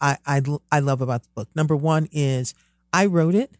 I, 0.00 0.18
I 0.26 0.42
I 0.70 0.80
love 0.80 1.00
about 1.00 1.22
the 1.22 1.28
book. 1.34 1.48
Number 1.54 1.76
one 1.76 2.08
is 2.12 2.54
I 2.92 3.06
wrote 3.06 3.34
it 3.34 3.56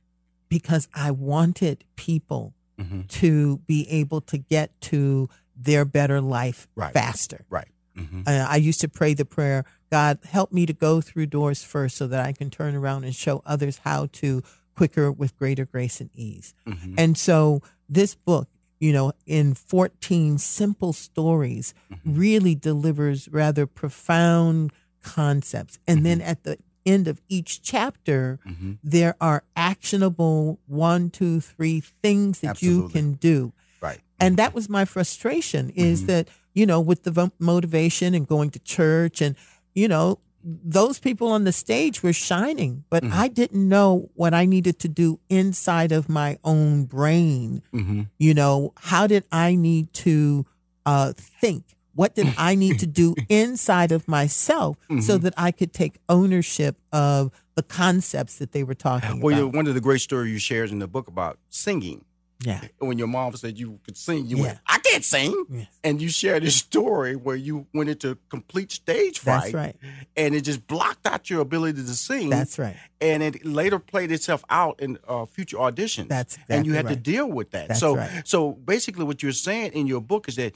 because 0.49 0.89
I 0.95 1.11
wanted 1.11 1.85
people 1.97 2.53
hmm 2.79 3.03
to 3.09 3.59
be 3.67 3.89
able 3.89 4.21
to 4.21 4.37
get 4.37 4.79
to 4.83 5.29
their 5.57 5.85
better 5.87 6.21
life 6.21 6.69
Right. 6.75 6.93
faster. 6.93 7.47
Right. 7.49 7.69
Hmm 7.97 8.23
Uh, 8.27 8.47
I 8.49 8.57
used 8.57 8.81
to 8.83 8.89
pray 8.89 9.15
the 9.15 9.25
prayer, 9.25 9.65
God, 9.91 10.19
help 10.25 10.53
me 10.53 10.67
to 10.67 10.73
go 10.73 11.01
through 11.01 11.27
doors 11.27 11.63
first 11.63 11.97
so 11.97 12.07
that 12.09 12.25
I 12.29 12.33
can 12.33 12.51
turn 12.51 12.75
around 12.75 13.05
and 13.05 13.15
show 13.15 13.43
others 13.47 13.81
how 13.85 14.07
to 14.21 14.43
quicker 14.75 15.11
with 15.11 15.37
greater 15.39 15.65
grace 15.65 16.01
and 16.03 16.11
ease. 16.15 16.55
hmm 16.67 16.95
And 16.99 17.17
so 17.17 17.63
this 17.89 18.15
book, 18.15 18.49
you 18.79 18.93
know, 18.93 19.13
in 19.27 19.55
14 19.55 20.39
simple 20.39 20.93
stories, 20.93 21.73
Mm-hmm. 21.91 22.19
really 22.19 22.55
delivers 22.55 23.29
rather 23.31 23.67
profound 23.67 24.73
concepts. 25.03 25.79
And 25.87 26.05
then 26.05 26.19
Mm-hmm. 26.19 26.31
at 26.31 26.43
the 26.45 26.59
end 26.85 27.09
of 27.09 27.21
each 27.29 27.63
chapter, 27.63 28.39
hmm 28.45 28.73
there 28.85 29.15
are 29.21 29.43
actionable 29.57 30.59
one, 30.67 31.11
two, 31.11 31.41
three 31.41 31.81
things 32.03 32.41
that 32.41 32.61
you 32.63 32.89
can 32.89 33.13
do. 33.15 33.53
Right. 33.81 34.01
And 34.21 34.37
that 34.37 34.55
was 34.55 34.69
my 34.69 34.85
frustration 34.85 35.71
is 35.71 36.07
that, 36.07 36.29
you 36.57 36.67
know, 36.67 36.81
with 36.81 37.05
the 37.05 37.31
motivation 37.39 38.15
and 38.15 38.27
going 38.27 38.51
to 38.51 38.59
church 38.59 39.21
and, 39.21 39.37
you 39.75 39.87
know, 39.87 40.19
those 40.43 40.99
people 40.99 41.29
on 41.29 41.45
the 41.45 41.53
stage 41.53 42.03
were 42.03 42.13
shining, 42.13 42.85
but 42.89 43.03
Mhm. 43.05 43.13
I 43.13 43.29
didn't 43.29 43.69
know 43.69 44.11
what 44.15 44.33
I 44.33 44.45
needed 44.47 44.79
to 44.81 44.89
do 44.89 45.21
inside 45.29 45.93
of 45.93 46.09
my 46.09 46.39
own 46.45 46.85
brain. 46.85 47.63
hmm 47.73 48.03
You 48.19 48.33
know, 48.33 48.73
how 48.79 49.07
did 49.07 49.25
I 49.31 49.55
need 49.55 49.93
to 50.05 50.47
uh, 50.87 51.13
think? 51.17 51.65
What 51.95 52.15
did 52.15 52.33
I 52.39 52.55
need 52.55 52.79
to 52.79 52.87
do 52.87 53.15
inside 53.29 53.91
of 53.91 54.07
myself 54.07 54.77
so 55.01 55.19
Mhm. 55.19 55.23
that 55.23 55.35
I 55.37 55.51
could 55.51 55.73
take 55.73 55.99
ownership 56.09 56.77
of 56.93 57.33
the 57.57 57.63
concepts 57.65 58.37
that 58.39 58.53
they 58.53 58.63
were 58.63 58.75
talking 58.75 59.11
about? 59.11 59.23
Well, 59.23 59.39
about? 59.49 59.55
one 59.57 59.67
of 59.67 59.75
the 59.75 59.81
great 59.81 60.01
stories 60.01 60.33
you 60.33 60.39
shared 60.39 60.71
in 60.71 60.79
the 60.79 60.87
book 60.87 61.09
about 61.09 61.39
singing. 61.51 62.05
Yeah. 62.41 62.61
When 62.79 62.99
your 62.99 63.07
mom 63.09 63.35
said 63.37 63.59
you 63.59 63.81
could 63.85 63.97
sing, 63.97 64.27
you 64.27 64.37
Yeah. 64.37 64.43
went, 64.43 64.59
I 64.67 64.79
can't 64.81 65.03
sing. 65.05 65.47
Yes. 65.49 65.67
And 65.83 66.03
you 66.03 66.09
shared 66.11 66.43
this 66.43 66.57
story 66.57 67.17
where 67.17 67.35
you 67.37 67.67
went 67.73 67.89
into 67.89 68.19
complete 68.29 68.71
stage 68.73 69.19
fright. 69.21 69.53
That's 69.53 69.55
right. 69.55 69.77
And 70.17 70.35
it 70.35 70.43
just 70.43 70.67
blocked 70.67 71.07
out 71.07 71.31
your 71.31 71.41
ability 71.41 71.83
to 71.83 71.95
sing. 71.95 72.29
That's 72.29 72.59
right. 72.59 72.77
and 73.01 73.23
it 73.23 73.45
later 73.47 73.79
played 73.79 74.13
itself 74.13 74.45
out 74.51 74.81
in 74.81 74.99
uh, 75.09 75.25
future 75.25 75.57
auditions. 75.57 76.09
That's 76.09 76.37
and 76.49 76.67
you 76.67 76.73
exactly 76.73 76.95
had 76.97 77.05
to 77.05 77.11
deal 77.11 77.27
with 77.27 77.53
that. 77.53 77.69
That's 77.69 77.81
so, 77.81 77.97
right. 77.97 78.23
so 78.27 78.53
basically, 78.53 79.05
what 79.05 79.23
you're 79.23 79.33
saying 79.33 79.73
in 79.73 79.87
your 79.87 80.01
book 80.03 80.29
is 80.29 80.37
that 80.37 80.53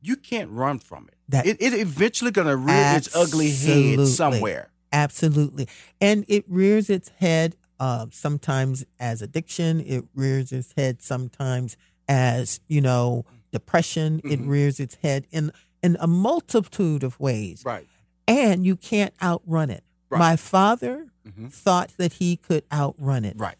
you 0.00 0.14
can't 0.14 0.50
run 0.50 0.78
from 0.78 1.08
it. 1.08 1.14
That- 1.28 1.46
it, 1.46 1.60
it 1.60 1.74
eventually 1.74 2.30
going 2.30 2.46
to 2.46 2.56
rear 2.56 2.94
its 2.96 3.14
ugly 3.16 3.50
head 3.50 4.06
somewhere. 4.06 4.70
Absolutely. 4.92 5.68
And 6.00 6.24
it 6.28 6.44
rears 6.48 6.88
its 6.88 7.10
head 7.18 7.56
uh, 7.80 8.06
sometimes 8.10 8.84
as 8.98 9.22
addiction. 9.22 9.80
It 9.80 10.04
rears 10.14 10.52
its 10.52 10.72
head 10.76 11.00
sometimes 11.02 11.76
as, 12.08 12.60
you 12.68 12.80
know, 12.80 13.24
depression. 13.52 14.20
It 14.24 14.40
Mhm. 14.40 14.48
rears 14.48 14.80
its 14.80 14.96
head 14.96 15.26
in, 15.30 15.52
in 15.82 15.96
a 16.00 16.06
multitude 16.06 17.02
of 17.02 17.18
ways. 17.20 17.62
Right. 17.64 17.86
And 18.26 18.64
you 18.66 18.76
can't 18.76 19.14
outrun 19.22 19.70
it. 19.70 19.84
Right. 20.10 20.18
My 20.18 20.36
father 20.36 21.06
Mhm. 21.26 21.52
thought 21.52 21.92
that 21.98 22.14
he 22.14 22.36
could 22.36 22.64
outrun 22.72 23.24
it. 23.24 23.36
Right. 23.38 23.56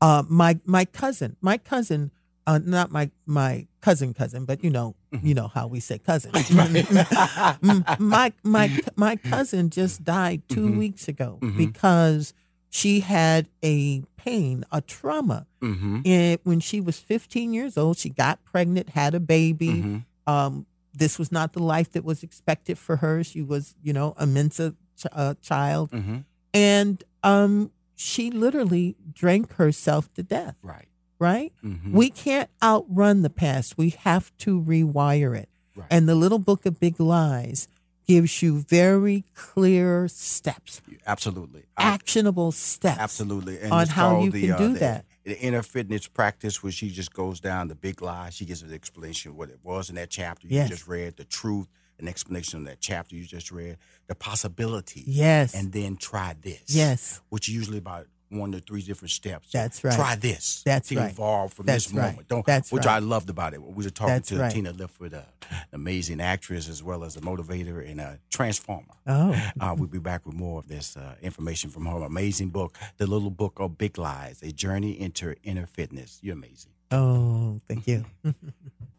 Uh, 0.00 0.22
my 0.28 0.58
my 0.64 0.84
cousin, 0.86 1.36
my 1.42 1.58
cousin, 1.58 2.10
uh, 2.46 2.58
not 2.64 2.90
my 2.90 3.10
my 3.26 3.66
cousin 3.82 4.14
cousin, 4.14 4.44
but 4.46 4.62
you 4.64 4.70
know, 4.70 4.94
Mm-hmm. 5.12 5.26
you 5.26 5.34
know 5.34 5.48
how 5.48 5.66
we 5.66 5.80
say 5.80 5.98
cousin. 5.98 6.30
My 7.98 8.32
my 8.42 8.80
my 8.96 9.16
cousin 9.16 9.70
just 9.70 10.04
died 10.04 10.42
2 10.48 10.68
Mhm. 10.68 10.76
weeks 10.78 11.08
ago 11.08 11.38
Mhm. 11.42 11.56
because 11.56 12.32
she 12.70 13.00
had 13.00 13.48
a 13.62 14.02
pain, 14.16 14.64
a 14.70 14.80
trauma. 14.80 15.46
Mm-hmm. 15.60 16.00
And 16.04 16.38
when 16.44 16.60
she 16.60 16.80
was 16.80 16.98
15 16.98 17.52
years 17.52 17.76
old, 17.76 17.98
she 17.98 18.08
got 18.10 18.42
pregnant, 18.44 18.90
had 18.90 19.14
a 19.14 19.20
baby. 19.20 19.68
Mhm. 19.82 20.04
Um, 20.26 20.66
this 20.94 21.18
was 21.18 21.30
not 21.32 21.52
the 21.52 21.62
life 21.62 21.92
that 21.92 22.04
was 22.04 22.22
expected 22.22 22.78
for 22.78 22.96
her. 22.96 23.22
She 23.24 23.42
was, 23.42 23.74
you 23.82 23.92
know, 23.92 24.14
a 24.16 24.26
Mensa 24.26 24.74
ch- 24.96 25.06
uh, 25.12 25.34
child, 25.42 25.90
Mm-hmm. 25.90 26.18
and 26.54 27.04
um, 27.22 27.70
she 27.96 28.30
literally 28.30 28.96
drank 29.12 29.54
herself 29.54 30.12
to 30.14 30.22
death. 30.22 30.56
Right. 30.62 30.88
Right? 31.18 31.52
Mhm. 31.64 31.92
We 31.92 32.08
can't 32.10 32.48
outrun 32.62 33.22
the 33.22 33.30
past. 33.30 33.76
We 33.76 33.90
have 33.90 34.32
to 34.38 34.60
rewire 34.62 35.36
it. 35.38 35.48
Right. 35.76 35.86
And 35.90 36.08
the 36.08 36.14
little 36.14 36.38
book 36.38 36.64
of 36.66 36.80
big 36.80 36.98
lies 37.00 37.68
gives 38.14 38.42
you 38.42 38.60
very 38.68 39.24
clear 39.34 40.08
steps, 40.08 40.80
Absolutely. 41.06 41.62
Actionable 41.76 42.52
steps. 42.52 42.98
Absolutely. 42.98 43.58
And 43.60 43.72
on 43.72 43.86
how 43.86 44.20
you 44.22 44.30
the, 44.30 44.40
can 44.42 44.52
uh, 44.52 44.58
do 44.58 44.72
the- 44.74 44.78
that. 44.80 45.04
The 45.24 45.38
inner 45.38 45.62
fitness 45.62 46.08
practice 46.08 46.62
where 46.62 46.72
she 46.72 46.90
just 46.90 47.12
goes 47.12 47.40
down 47.40 47.68
the 47.68 47.74
big 47.74 48.00
lie. 48.02 48.30
She 48.30 48.44
gives 48.46 48.62
an 48.62 48.72
explanation 48.72 49.30
of 49.32 49.36
what 49.36 49.50
it 49.50 49.60
was 49.62 49.88
in 49.90 49.96
that 49.96 50.08
chapter 50.10 50.46
you 50.48 50.56
Yes. 50.56 50.68
just 50.70 50.88
read, 50.88 51.16
the 51.16 51.24
truth, 51.24 51.68
an 51.98 52.08
explanation 52.08 52.60
of 52.60 52.64
that 52.66 52.80
chapter 52.80 53.14
you 53.14 53.24
just 53.26 53.50
read, 53.52 53.76
the 54.08 54.14
possibility. 54.14 55.04
Yes. 55.06 55.54
And 55.54 55.72
then 55.72 55.96
try 55.96 56.34
this. 56.40 56.62
Yes. 56.68 57.20
Which 57.28 57.48
usually 57.48 57.78
about 57.78 58.06
one 58.30 58.52
to 58.52 58.60
three 58.60 58.82
different 58.82 59.10
steps. 59.10 59.50
That's 59.52 59.82
right. 59.84 59.94
Try 59.94 60.14
this. 60.16 60.62
That's 60.64 60.88
to 60.88 60.96
right. 60.96 61.10
evolve 61.10 61.52
from 61.52 61.66
That's 61.66 61.86
this 61.86 61.94
right. 61.94 62.10
moment. 62.10 62.28
Don't, 62.28 62.46
That's 62.46 62.70
which 62.72 62.86
right. 62.86 62.96
I 62.96 62.98
loved 63.00 63.28
about 63.28 63.54
it. 63.54 63.62
We 63.62 63.84
were 63.84 63.90
talking 63.90 64.14
That's 64.14 64.28
to 64.30 64.38
right. 64.38 64.52
Tina 64.52 64.72
Lifford, 64.72 65.14
uh, 65.14 65.22
an 65.50 65.56
amazing 65.72 66.20
actress 66.20 66.68
as 66.68 66.82
well 66.82 67.04
as 67.04 67.16
a 67.16 67.20
motivator 67.20 67.88
and 67.88 68.00
a 68.00 68.18
transformer. 68.30 68.94
oh, 69.06 69.36
Uh, 69.60 69.74
we'll 69.76 69.88
be 69.88 69.98
back 69.98 70.24
with 70.26 70.34
more 70.34 70.58
of 70.60 70.68
this 70.68 70.96
uh, 70.96 71.14
information 71.22 71.70
from 71.70 71.86
her 71.86 72.02
amazing 72.04 72.50
book, 72.50 72.76
The 72.98 73.06
Little 73.06 73.30
Book 73.30 73.58
of 73.58 73.76
Big 73.76 73.98
Lies, 73.98 74.40
A 74.42 74.52
Journey 74.52 74.98
into 75.00 75.34
Inner 75.42 75.66
Fitness. 75.66 76.18
You're 76.22 76.34
amazing. 76.34 76.70
oh, 76.92 77.60
thank 77.68 77.86
you. 77.86 78.04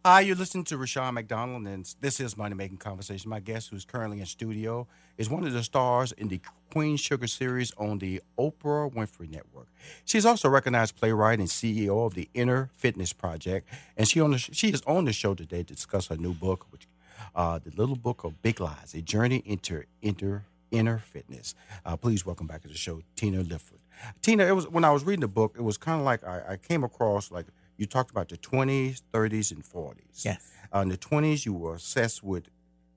Hi, 0.03 0.21
you're 0.21 0.35
listening 0.35 0.63
to 0.63 0.79
Rushion 0.79 1.13
McDonald, 1.13 1.67
and 1.67 1.87
this 2.01 2.19
is 2.19 2.35
Money 2.35 2.55
Making 2.55 2.77
Conversation. 2.77 3.29
My 3.29 3.39
guest, 3.39 3.69
who's 3.69 3.85
currently 3.85 4.19
in 4.19 4.25
studio, 4.25 4.87
is 5.15 5.29
one 5.29 5.45
of 5.45 5.53
the 5.53 5.61
stars 5.61 6.11
in 6.13 6.27
the 6.27 6.41
Queen 6.71 6.97
Sugar 6.97 7.27
series 7.27 7.71
on 7.77 7.99
the 7.99 8.19
Oprah 8.35 8.91
Winfrey 8.91 9.29
Network. 9.29 9.67
She's 10.03 10.25
also 10.25 10.47
a 10.47 10.51
recognized 10.51 10.95
playwright 10.95 11.37
and 11.37 11.47
CEO 11.47 12.03
of 12.03 12.15
the 12.15 12.29
Inner 12.33 12.71
Fitness 12.73 13.13
Project, 13.13 13.69
and 13.95 14.07
she 14.07 14.19
on 14.19 14.31
the, 14.31 14.39
she 14.39 14.69
is 14.69 14.81
on 14.87 15.05
the 15.05 15.13
show 15.13 15.35
today 15.35 15.61
to 15.61 15.75
discuss 15.75 16.07
her 16.07 16.17
new 16.17 16.33
book, 16.33 16.65
which 16.71 16.87
uh, 17.35 17.59
the 17.59 17.69
Little 17.69 17.95
Book 17.95 18.23
of 18.23 18.41
Big 18.41 18.59
Lies: 18.59 18.95
A 18.95 19.03
Journey 19.03 19.43
into 19.45 19.83
Inner 20.01 20.45
Inner 20.71 20.97
Fitness. 20.97 21.53
Uh, 21.85 21.95
please 21.95 22.25
welcome 22.25 22.47
back 22.47 22.63
to 22.63 22.67
the 22.67 22.73
show, 22.73 23.03
Tina 23.15 23.43
Lifford. 23.43 23.77
Tina, 24.23 24.45
it 24.45 24.53
was 24.53 24.67
when 24.67 24.83
I 24.83 24.89
was 24.89 25.03
reading 25.03 25.21
the 25.21 25.27
book, 25.27 25.53
it 25.55 25.63
was 25.63 25.77
kind 25.77 25.99
of 25.99 26.05
like 26.05 26.23
I, 26.23 26.53
I 26.53 26.57
came 26.57 26.83
across 26.83 27.29
like 27.29 27.45
you 27.81 27.87
talked 27.87 28.11
about 28.11 28.29
the 28.29 28.37
20s, 28.37 29.01
30s, 29.11 29.51
and 29.51 29.63
40s. 29.63 30.23
Yes. 30.23 30.51
Uh, 30.73 30.79
in 30.81 30.89
the 30.89 30.97
20s, 30.97 31.47
you 31.47 31.53
were 31.53 31.73
obsessed 31.73 32.21
with 32.23 32.47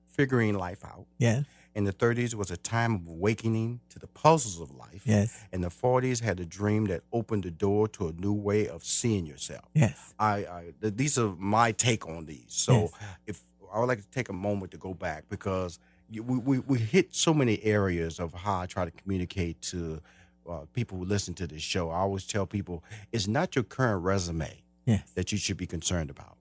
figuring 0.05 0.53
life 0.53 0.85
out. 0.85 1.07
Yes. 1.17 1.43
In 1.73 1.85
the 1.85 1.91
30s, 1.91 2.33
it 2.33 2.35
was 2.35 2.51
a 2.51 2.57
time 2.57 2.93
of 2.93 3.07
awakening 3.07 3.79
to 3.89 3.97
the 3.97 4.05
puzzles 4.05 4.61
of 4.61 4.69
life. 4.77 5.01
Yes. 5.03 5.43
In 5.51 5.61
the 5.61 5.69
40s, 5.69 6.21
had 6.21 6.39
a 6.39 6.45
dream 6.45 6.85
that 6.85 7.01
opened 7.11 7.43
the 7.45 7.51
door 7.51 7.87
to 7.89 8.09
a 8.09 8.11
new 8.13 8.31
way 8.31 8.67
of 8.67 8.83
seeing 8.85 9.25
yourself. 9.25 9.65
Yes. 9.73 10.13
I, 10.19 10.35
I 10.37 10.63
th- 10.79 10.93
these 10.95 11.17
are 11.17 11.33
my 11.39 11.71
take 11.71 12.07
on 12.07 12.25
these. 12.27 12.45
So 12.49 12.73
Yes. 12.73 12.91
if 13.25 13.43
I 13.73 13.79
would 13.79 13.87
like 13.87 14.01
to 14.01 14.09
take 14.11 14.29
a 14.29 14.33
moment 14.33 14.71
to 14.73 14.77
go 14.77 14.93
back 14.93 15.23
because 15.29 15.79
we, 16.11 16.19
we, 16.21 16.59
we 16.59 16.77
hit 16.77 17.15
so 17.15 17.33
many 17.33 17.61
areas 17.63 18.19
of 18.19 18.33
how 18.35 18.59
I 18.59 18.67
try 18.67 18.85
to 18.85 18.91
communicate 18.91 19.59
to 19.63 19.99
uh, 20.47 20.59
people 20.73 20.99
who 20.99 21.05
listen 21.05 21.33
to 21.33 21.47
this 21.47 21.63
show. 21.63 21.89
I 21.89 21.97
always 21.97 22.25
tell 22.27 22.45
people 22.45 22.83
it's 23.11 23.27
not 23.27 23.55
your 23.55 23.63
current 23.63 24.03
resume 24.03 24.61
Yes. 24.85 25.11
that 25.15 25.31
you 25.31 25.37
should 25.37 25.57
be 25.57 25.67
concerned 25.67 26.09
about. 26.09 26.37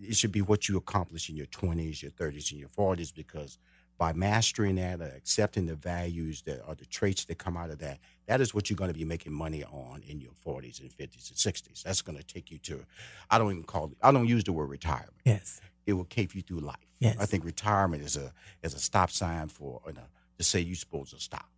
It 0.00 0.16
should 0.16 0.32
be 0.32 0.42
what 0.42 0.68
you 0.68 0.76
accomplish 0.76 1.28
in 1.30 1.36
your 1.36 1.46
20s, 1.46 2.02
your 2.02 2.10
30s, 2.12 2.50
and 2.50 2.60
your 2.60 2.68
40s, 2.68 3.14
because 3.14 3.58
by 3.98 4.12
mastering 4.12 4.76
that, 4.76 5.00
or 5.00 5.06
accepting 5.16 5.66
the 5.66 5.74
values 5.74 6.42
that 6.42 6.62
are 6.66 6.74
the 6.74 6.84
traits 6.84 7.24
that 7.24 7.38
come 7.38 7.56
out 7.56 7.70
of 7.70 7.78
that, 7.78 7.98
that 8.26 8.40
is 8.40 8.54
what 8.54 8.68
you're 8.68 8.76
going 8.76 8.92
to 8.92 8.98
be 8.98 9.04
making 9.06 9.32
money 9.32 9.64
on 9.64 10.02
in 10.06 10.20
your 10.20 10.32
40s 10.44 10.80
and 10.80 10.90
50s 10.90 11.30
and 11.30 11.38
60s. 11.38 11.82
That's 11.82 12.02
going 12.02 12.18
to 12.18 12.24
take 12.24 12.50
you 12.50 12.58
to, 12.58 12.84
I 13.30 13.38
don't 13.38 13.50
even 13.50 13.62
call 13.62 13.86
it, 13.86 13.96
I 14.02 14.12
don't 14.12 14.28
use 14.28 14.44
the 14.44 14.52
word 14.52 14.68
retirement. 14.68 15.14
Yes. 15.24 15.60
It 15.86 15.94
will 15.94 16.04
keep 16.04 16.34
you 16.34 16.42
through 16.42 16.60
life. 16.60 16.76
Yes. 16.98 17.16
I 17.18 17.26
think 17.26 17.44
retirement 17.44 18.02
is 18.04 18.16
a 18.16 18.32
is 18.62 18.74
a 18.74 18.78
stop 18.78 19.10
sign 19.10 19.48
for 19.48 19.80
you 19.86 19.92
know, 19.92 20.00
to 20.38 20.44
say 20.44 20.60
you're 20.60 20.74
supposed 20.74 21.12
to 21.14 21.20
stop. 21.20 21.48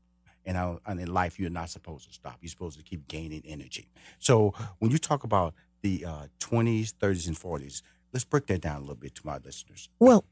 And, 0.45 0.57
I, 0.57 0.77
and 0.87 0.99
in 1.01 1.13
life, 1.13 1.39
you're 1.39 1.51
not 1.51 1.69
supposed 1.71 2.07
to 2.09 2.15
stop. 2.15 2.39
You're 2.41 2.49
supposed 2.49 2.79
to 2.79 2.85
keep 2.85 3.07
gaining 3.09 3.43
energy. 3.45 3.89
So 4.19 4.55
when 4.79 4.91
you 4.91 4.99
talk 4.99 5.25
about 5.25 5.55
the 5.83 6.05
uh, 6.05 6.27
20s, 6.41 6.93
30s, 6.95 7.27
and 7.29 7.37
40s, 7.37 7.83
let's 8.13 8.25
break 8.25 8.47
that 8.47 8.61
down 8.61 8.77
a 8.77 8.81
little 8.81 8.95
bit 8.97 9.15
to 9.17 9.27
my 9.27 9.39
listeners. 9.39 9.89
Well, 9.99 10.25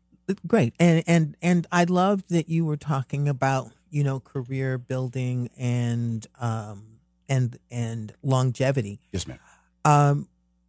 great, 0.46 0.74
and 0.78 1.02
and 1.06 1.36
and 1.40 1.66
I 1.70 1.84
love 1.84 2.26
that 2.28 2.48
you 2.48 2.64
were 2.64 2.76
talking 2.76 3.28
about 3.28 3.70
you 3.90 4.02
know 4.04 4.20
career 4.20 4.78
building 4.78 5.50
and 5.56 6.26
um 6.40 6.98
and 7.28 7.58
and 7.70 8.12
longevity. 8.22 9.00
Yes, 9.12 9.26
ma'am. 9.26 9.38
Um, 9.84 10.28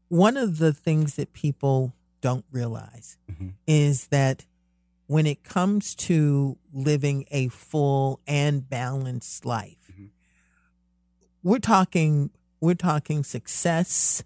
one 0.09 0.37
of 0.37 0.59
the 0.59 0.73
things 0.73 1.15
that 1.15 1.33
people 1.33 1.93
don't 2.21 2.45
realize 2.51 3.17
Mhm. 3.31 3.53
is 3.65 4.07
that 4.07 4.45
when 5.07 5.25
it 5.25 5.43
comes 5.43 5.95
to 5.95 6.57
living 6.73 7.25
a 7.31 7.47
full 7.47 8.19
and 8.27 8.69
balanced 8.69 9.45
life, 9.45 9.77
Mhm. 9.91 10.09
we're 11.43 11.59
talking 11.59 12.29
we're 12.59 12.73
talking 12.73 13.23
success 13.23 14.23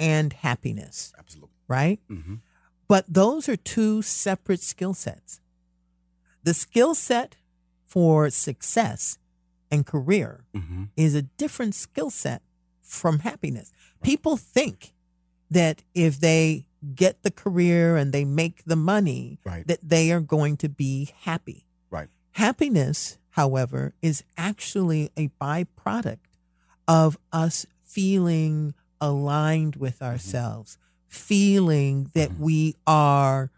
and 0.00 0.32
happiness, 0.32 1.12
Absolutely. 1.18 1.54
right? 1.68 2.00
hmm 2.08 2.36
But 2.88 3.04
those 3.06 3.48
are 3.48 3.56
two 3.56 4.02
separate 4.02 4.60
skill 4.62 4.94
sets. 4.94 5.40
The 6.42 6.54
skill 6.54 6.94
set 6.94 7.36
for 7.86 8.30
success 8.30 9.18
and 9.70 9.86
career 9.86 10.44
hmm 10.54 10.84
is 10.96 11.14
a 11.14 11.22
different 11.22 11.74
skill 11.74 12.10
set 12.10 12.42
from 12.82 13.20
happiness. 13.20 13.72
People 14.02 14.36
think 14.36 14.92
that 15.50 15.82
if 15.94 16.18
they 16.18 16.66
get 16.94 17.22
the 17.22 17.30
career 17.30 17.96
and 17.96 18.12
they 18.12 18.24
make 18.24 18.64
the 18.64 18.76
money, 18.76 19.38
Right. 19.44 19.66
that 19.66 19.80
they 19.82 20.10
are 20.12 20.20
going 20.20 20.56
to 20.58 20.68
be 20.68 21.10
happy. 21.22 21.66
Right. 21.90 22.08
Happiness, 22.32 23.18
however, 23.30 23.94
is 24.02 24.24
actually 24.36 25.10
a 25.16 25.28
byproduct 25.40 26.18
of 26.88 27.18
us 27.32 27.66
feeling 27.82 28.74
aligned 29.00 29.76
with 29.76 30.02
ourselves, 30.02 30.78
feeling 31.08 32.10
that 32.14 32.30
Mhm. 32.30 32.38
we 32.38 32.74
are 32.86 33.50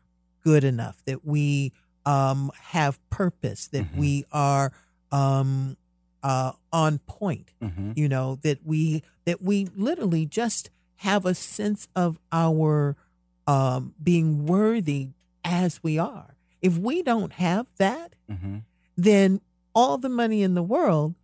good 0.44 0.64
enough, 0.64 1.02
that 1.04 1.24
we 1.24 1.72
um, 2.04 2.50
have 2.72 2.98
purpose, 3.10 3.68
that 3.68 3.84
Mhm. 3.92 3.96
we 3.96 4.24
are 4.32 4.72
um, 5.12 5.76
uh, 6.24 6.52
on 6.72 6.98
point. 7.00 7.52
hmm 7.60 7.92
You 7.94 8.08
know 8.08 8.38
that 8.42 8.64
we 8.66 9.02
that 9.24 9.40
we 9.42 9.66
literally 9.76 10.24
just 10.26 10.70
have 10.96 11.24
a 11.26 11.34
sense 11.34 11.86
of 11.94 12.18
our 12.32 12.96
um, 13.46 13.94
being 14.02 14.46
worthy 14.46 15.10
as 15.44 15.82
we 15.82 15.98
are. 15.98 16.34
If 16.60 16.78
we 16.78 17.02
don't 17.02 17.34
have 17.34 17.66
that, 17.78 18.14
hmm 18.28 18.58
then 18.96 19.40
all 19.74 19.96
the 19.98 20.08
money 20.08 20.42
in 20.42 20.54
the 20.54 20.62
world 20.62 21.14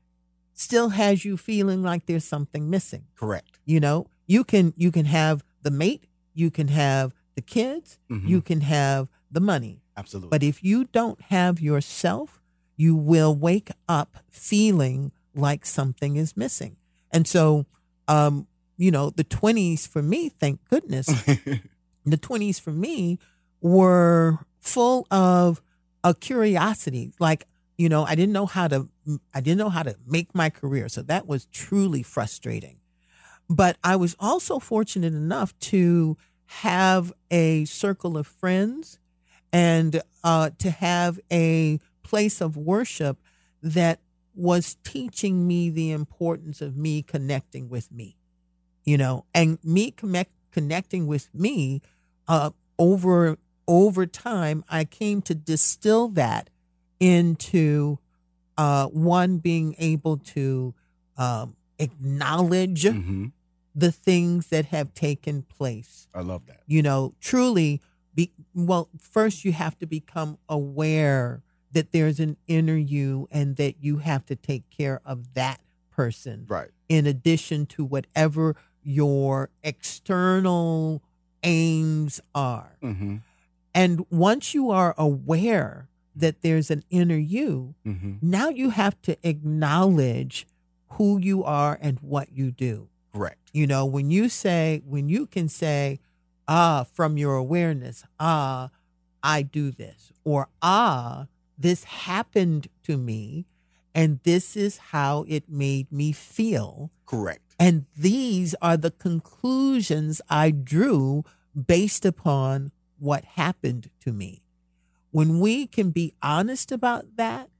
still 0.58 0.88
has 0.90 1.24
you 1.24 1.36
feeling 1.36 1.82
like 1.82 2.06
there's 2.06 2.24
something 2.24 2.68
missing. 2.68 3.04
Correct. 3.14 3.58
You 3.64 3.78
know, 3.80 4.06
you 4.26 4.42
can 4.44 4.72
you 4.76 4.90
can 4.90 5.06
have 5.06 5.44
the 5.62 5.70
mate, 5.70 6.04
you 6.34 6.50
can 6.50 6.68
have 6.68 7.14
the 7.36 7.42
kids, 7.42 7.98
Mhm. 8.10 8.28
you 8.28 8.40
can 8.42 8.60
have 8.62 9.08
the 9.30 9.40
money. 9.40 9.80
Absolutely. 9.96 10.30
But 10.30 10.42
if 10.42 10.62
you 10.64 10.84
don't 10.98 11.20
have 11.30 11.60
yourself, 11.60 12.40
you 12.76 12.94
will 12.96 13.34
wake 13.34 13.70
up 13.88 14.10
feeling 14.28 15.12
like 15.34 15.64
something 15.66 16.16
is 16.16 16.36
missing. 16.36 16.76
And 17.12 17.26
so, 17.26 17.66
um, 18.08 18.46
you 18.76 18.90
know, 18.90 19.10
the 19.10 19.24
20s 19.24 19.86
for 19.86 20.02
me, 20.02 20.28
thank 20.28 20.58
goodness, 20.68 21.06
the 22.04 22.16
20s 22.18 22.58
for 22.60 22.72
me 22.72 23.18
were 23.60 24.38
full 24.60 25.06
of 25.10 25.60
a 26.04 26.14
curiosity. 26.14 27.12
Like, 27.18 27.46
you 27.78 27.88
know, 27.88 28.04
I 28.04 28.16
didn't 28.16 28.32
know 28.32 28.46
how 28.46 28.68
to, 28.68 28.88
I 29.32 29.40
didn't 29.40 29.58
know 29.58 29.70
how 29.70 29.84
to 29.84 29.96
make 30.04 30.34
my 30.34 30.50
career. 30.50 30.88
So 30.88 31.00
that 31.02 31.26
was 31.26 31.46
truly 31.46 32.02
frustrating. 32.02 32.80
But 33.48 33.78
I 33.82 33.96
was 33.96 34.14
also 34.18 34.58
fortunate 34.58 35.14
enough 35.14 35.58
to 35.60 36.18
have 36.46 37.12
a 37.30 37.64
circle 37.66 38.18
of 38.18 38.26
friends 38.26 38.98
and 39.52 40.02
uh, 40.24 40.50
to 40.58 40.70
have 40.70 41.20
a 41.32 41.78
place 42.02 42.40
of 42.40 42.56
worship 42.56 43.18
that 43.62 44.00
was 44.34 44.76
teaching 44.84 45.46
me 45.46 45.70
the 45.70 45.90
importance 45.90 46.60
of 46.60 46.76
me 46.76 47.02
connecting 47.02 47.68
with 47.68 47.90
me, 47.92 48.16
you 48.84 48.98
know, 48.98 49.24
and 49.34 49.58
me 49.64 49.90
connect, 49.90 50.32
connecting 50.50 51.06
with 51.06 51.32
me 51.32 51.80
uh, 52.26 52.50
over 52.78 53.38
over 53.66 54.06
time. 54.06 54.64
I 54.68 54.84
came 54.84 55.22
to 55.22 55.34
distill 55.34 56.08
that 56.08 56.50
into 57.00 57.98
uh, 58.56 58.86
one 58.88 59.38
being 59.38 59.74
able 59.78 60.16
to 60.18 60.74
um, 61.16 61.56
acknowledge 61.78 62.86
hmm 62.86 63.26
the 63.74 63.92
things 63.92 64.48
that 64.48 64.64
have 64.66 64.92
taken 64.94 65.42
place 65.42 66.08
I 66.12 66.20
love 66.22 66.46
that. 66.46 66.62
you 66.66 66.82
know, 66.82 67.14
truly 67.20 67.80
be 68.12 68.32
well, 68.52 68.88
first 69.00 69.44
you 69.44 69.52
have 69.52 69.78
to 69.78 69.86
become 69.86 70.38
aware 70.48 71.42
that 71.70 71.92
there's 71.92 72.18
an 72.18 72.36
inner 72.48 72.76
you 72.76 73.28
and 73.30 73.54
that 73.56 73.76
you 73.80 73.98
have 73.98 74.26
to 74.26 74.34
take 74.34 74.68
care 74.70 75.00
of 75.04 75.34
that 75.34 75.60
person 75.92 76.46
Right. 76.48 76.70
in 76.88 77.06
addition 77.06 77.66
to 77.66 77.84
whatever 77.84 78.56
your 78.82 79.50
external 79.62 81.02
aims 81.44 82.20
are. 82.34 82.78
hmm 82.80 83.18
And 83.74 84.06
once 84.10 84.54
you 84.54 84.70
are 84.70 84.94
aware 84.98 85.88
that 86.18 86.42
there's 86.42 86.70
an 86.70 86.82
inner 86.90 87.16
you, 87.16 87.74
hmm 87.84 88.14
now 88.20 88.48
you 88.48 88.70
have 88.70 89.00
to 89.02 89.16
acknowledge 89.22 90.46
who 90.92 91.18
you 91.18 91.44
are 91.44 91.78
and 91.80 91.98
what 92.00 92.32
you 92.32 92.50
do. 92.50 92.88
Correct. 93.12 93.50
You 93.52 93.66
know, 93.66 93.84
when 93.86 94.10
you 94.10 94.28
say, 94.28 94.82
when 94.86 95.08
you 95.08 95.26
can 95.26 95.48
say, 95.48 96.00
ah, 96.46 96.84
from 96.92 97.16
your 97.18 97.34
awareness, 97.36 98.04
ah, 98.18 98.70
I 99.22 99.42
do 99.42 99.70
this, 99.70 100.12
or 100.24 100.48
ah, 100.62 101.26
this 101.58 101.84
happened 101.84 102.68
to 102.84 102.96
me, 102.96 103.46
and 103.94 104.20
this 104.22 104.56
is 104.56 104.78
how 104.92 105.24
it 105.28 105.48
made 105.48 105.90
me 105.90 106.12
feel. 106.12 106.90
Correct. 107.06 107.42
And 107.58 107.86
these 107.96 108.54
are 108.62 108.76
the 108.76 108.92
conclusions 108.92 110.20
I 110.30 110.50
drew 110.50 111.24
based 111.66 112.04
upon 112.06 112.70
what 112.98 113.24
happened 113.24 113.90
to 114.00 114.12
me. 114.12 114.42
When 115.10 115.40
we 115.40 115.66
can 115.66 115.90
be 115.90 116.14
honest 116.22 116.70
about 116.70 117.16
that, 117.16 117.50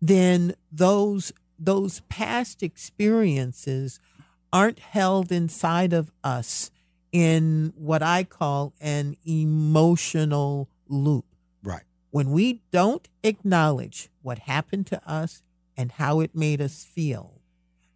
then 0.00 0.54
those 0.70 1.32
those 1.58 2.00
past 2.08 2.62
experiences 2.62 3.98
aren't 4.52 4.78
held 4.78 5.32
inside 5.32 5.92
of 5.92 6.10
us 6.22 6.70
in 7.12 7.72
what 7.76 8.02
I 8.02 8.24
call 8.24 8.74
an 8.80 9.16
emotional 9.26 10.68
loop. 10.88 11.24
Right. 11.62 11.84
When 12.10 12.30
we 12.30 12.62
don't 12.70 13.08
acknowledge 13.22 14.10
what 14.22 14.40
happened 14.40 14.86
to 14.88 15.10
us 15.10 15.42
and 15.76 15.92
how 15.92 16.20
it 16.20 16.34
made 16.34 16.60
us 16.60 16.84
feel, 16.84 17.40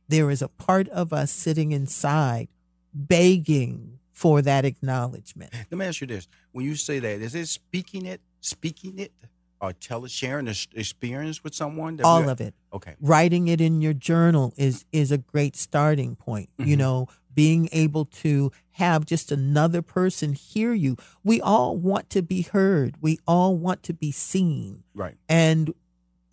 there 0.08 0.30
is 0.30 0.42
a 0.42 0.48
part 0.48 0.88
of 0.88 1.12
us 1.12 1.30
sitting 1.30 1.72
inside 1.72 2.48
begging 2.92 3.98
for 4.10 4.42
that 4.42 4.64
acknowledgement. 4.64 5.52
Let 5.70 5.72
me 5.78 5.86
ask 5.86 6.00
you 6.00 6.06
this: 6.06 6.28
When 6.52 6.64
you 6.64 6.74
say 6.74 6.98
that, 6.98 7.20
is 7.20 7.34
it 7.34 7.46
speaking 7.46 8.06
it, 8.06 8.20
speaking 8.40 8.98
it, 8.98 9.12
or 9.60 9.72
tell 9.72 10.04
it, 10.04 10.10
sharing 10.10 10.46
the 10.46 10.66
experience 10.74 11.44
with 11.44 11.54
someone? 11.54 12.00
All 12.02 12.28
of 12.28 12.40
it. 12.40 12.54
Okay. 12.72 12.94
writing 13.00 13.48
it 13.48 13.60
in 13.60 13.80
your 13.82 13.92
journal 13.92 14.52
is 14.56 14.84
is 14.92 15.10
a 15.10 15.18
great 15.18 15.56
starting 15.56 16.14
point 16.14 16.48
you 16.56 16.76
Mhm. 16.76 16.78
know 16.78 17.08
being 17.34 17.68
able 17.72 18.04
to 18.04 18.52
have 18.72 19.04
just 19.04 19.32
another 19.32 19.82
person 19.82 20.34
hear 20.34 20.72
you 20.72 20.96
we 21.24 21.40
all 21.40 21.76
want 21.76 22.08
to 22.10 22.22
be 22.22 22.42
heard 22.42 22.96
we 23.00 23.18
all 23.26 23.56
want 23.58 23.82
to 23.82 23.92
be 23.92 24.12
seen 24.12 24.84
Right. 24.94 25.16
and 25.28 25.74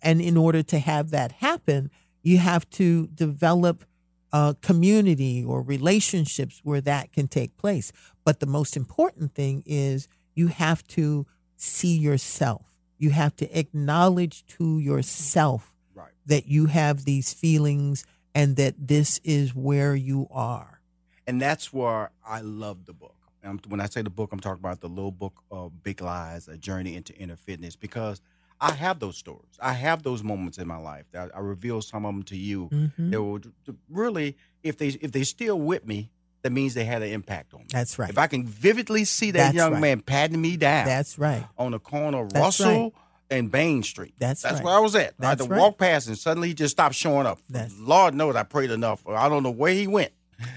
and 0.00 0.20
in 0.20 0.36
order 0.36 0.62
to 0.62 0.78
have 0.78 1.10
that 1.10 1.32
happen 1.32 1.90
you 2.22 2.38
have 2.38 2.70
to 2.70 3.08
develop 3.08 3.84
a 4.32 4.54
community 4.62 5.42
or 5.44 5.60
relationships 5.60 6.60
where 6.62 6.80
that 6.80 7.12
can 7.12 7.26
take 7.26 7.56
place 7.56 7.90
but 8.24 8.38
the 8.38 8.46
most 8.46 8.76
important 8.76 9.34
thing 9.34 9.64
is 9.66 10.06
you 10.36 10.46
have 10.46 10.86
to 10.86 11.26
see 11.60 11.96
yourself 11.96 12.64
You 13.00 13.10
have 13.10 13.36
to 13.36 13.46
acknowledge 13.58 14.44
to 14.58 14.78
yourself 14.80 15.74
Right. 15.94 16.12
that 16.26 16.46
you 16.46 16.66
have 16.66 17.04
these 17.04 17.32
feelings 17.32 18.04
and 18.34 18.56
that 18.56 18.74
this 18.88 19.20
is 19.24 19.54
where 19.54 19.94
you 19.94 20.26
are. 20.30 20.80
and 21.26 21.40
that's 21.42 21.72
where 21.72 22.10
I 22.24 22.40
love 22.40 22.86
the 22.86 22.92
book. 22.94 23.14
And 23.42 23.64
when 23.66 23.80
I 23.80 23.86
say 23.86 24.02
the 24.02 24.10
book, 24.10 24.32
I'm 24.32 24.40
talking 24.40 24.60
about 24.64 24.80
the 24.80 24.88
little 24.88 25.12
book 25.12 25.42
of 25.50 25.82
Big 25.82 26.00
Lies: 26.00 26.48
A 26.48 26.56
Journey 26.56 26.96
into 26.96 27.12
Inner 27.14 27.36
Fitness, 27.36 27.76
because 27.76 28.20
I 28.60 28.72
have 28.72 28.98
those 28.98 29.16
stories. 29.16 29.54
I 29.60 29.74
have 29.74 30.02
those 30.02 30.22
moments 30.24 30.58
in 30.58 30.66
my 30.66 30.76
life. 30.78 31.04
I, 31.14 31.28
I 31.34 31.40
reveal 31.40 31.80
some 31.82 32.04
of 32.04 32.14
them 32.14 32.22
to 32.24 32.36
you. 32.36 32.68
Mhm. 32.70 33.10
They 33.10 33.16
were 33.18 33.40
really, 33.88 34.36
if 34.62 34.76
they 34.78 34.88
if 34.88 35.12
they 35.12 35.22
still 35.24 35.60
with 35.60 35.86
me, 35.86 36.10
that 36.48 36.52
means 36.54 36.74
they 36.74 36.84
had 36.84 37.02
an 37.02 37.10
impact 37.10 37.54
on 37.54 37.60
me. 37.60 37.66
That's 37.70 37.98
right. 37.98 38.10
If 38.10 38.18
I 38.18 38.26
can 38.26 38.44
vividly 38.46 39.04
see 39.04 39.30
that 39.32 39.38
That's 39.38 39.54
young 39.54 39.72
right. 39.74 39.80
man 39.80 40.00
patting 40.00 40.40
me 40.40 40.56
down 40.56 40.86
That's 40.86 41.18
right. 41.18 41.44
on 41.58 41.72
the 41.72 41.78
corner 41.78 42.22
of 42.22 42.32
That's 42.32 42.60
Russell 42.60 42.82
right. 42.84 42.92
and 43.30 43.50
Bain 43.50 43.82
Street, 43.82 44.14
That's 44.18 44.42
that's 44.42 44.56
right. 44.56 44.64
where 44.64 44.74
I 44.74 44.78
was 44.80 44.94
at. 44.94 45.14
I 45.20 45.26
had 45.30 45.38
to 45.38 45.44
right. 45.44 45.58
walk 45.60 45.78
past 45.78 46.08
and 46.08 46.16
suddenly 46.18 46.48
he 46.48 46.54
just 46.54 46.72
stopped 46.72 46.94
showing 46.94 47.26
up. 47.26 47.38
That's- 47.48 47.74
Lord 47.78 48.14
knows 48.14 48.36
I 48.36 48.42
prayed 48.42 48.70
enough. 48.70 49.06
I 49.06 49.28
don't 49.28 49.42
know 49.42 49.50
where 49.50 49.72
he 49.74 49.86
went, 49.86 50.12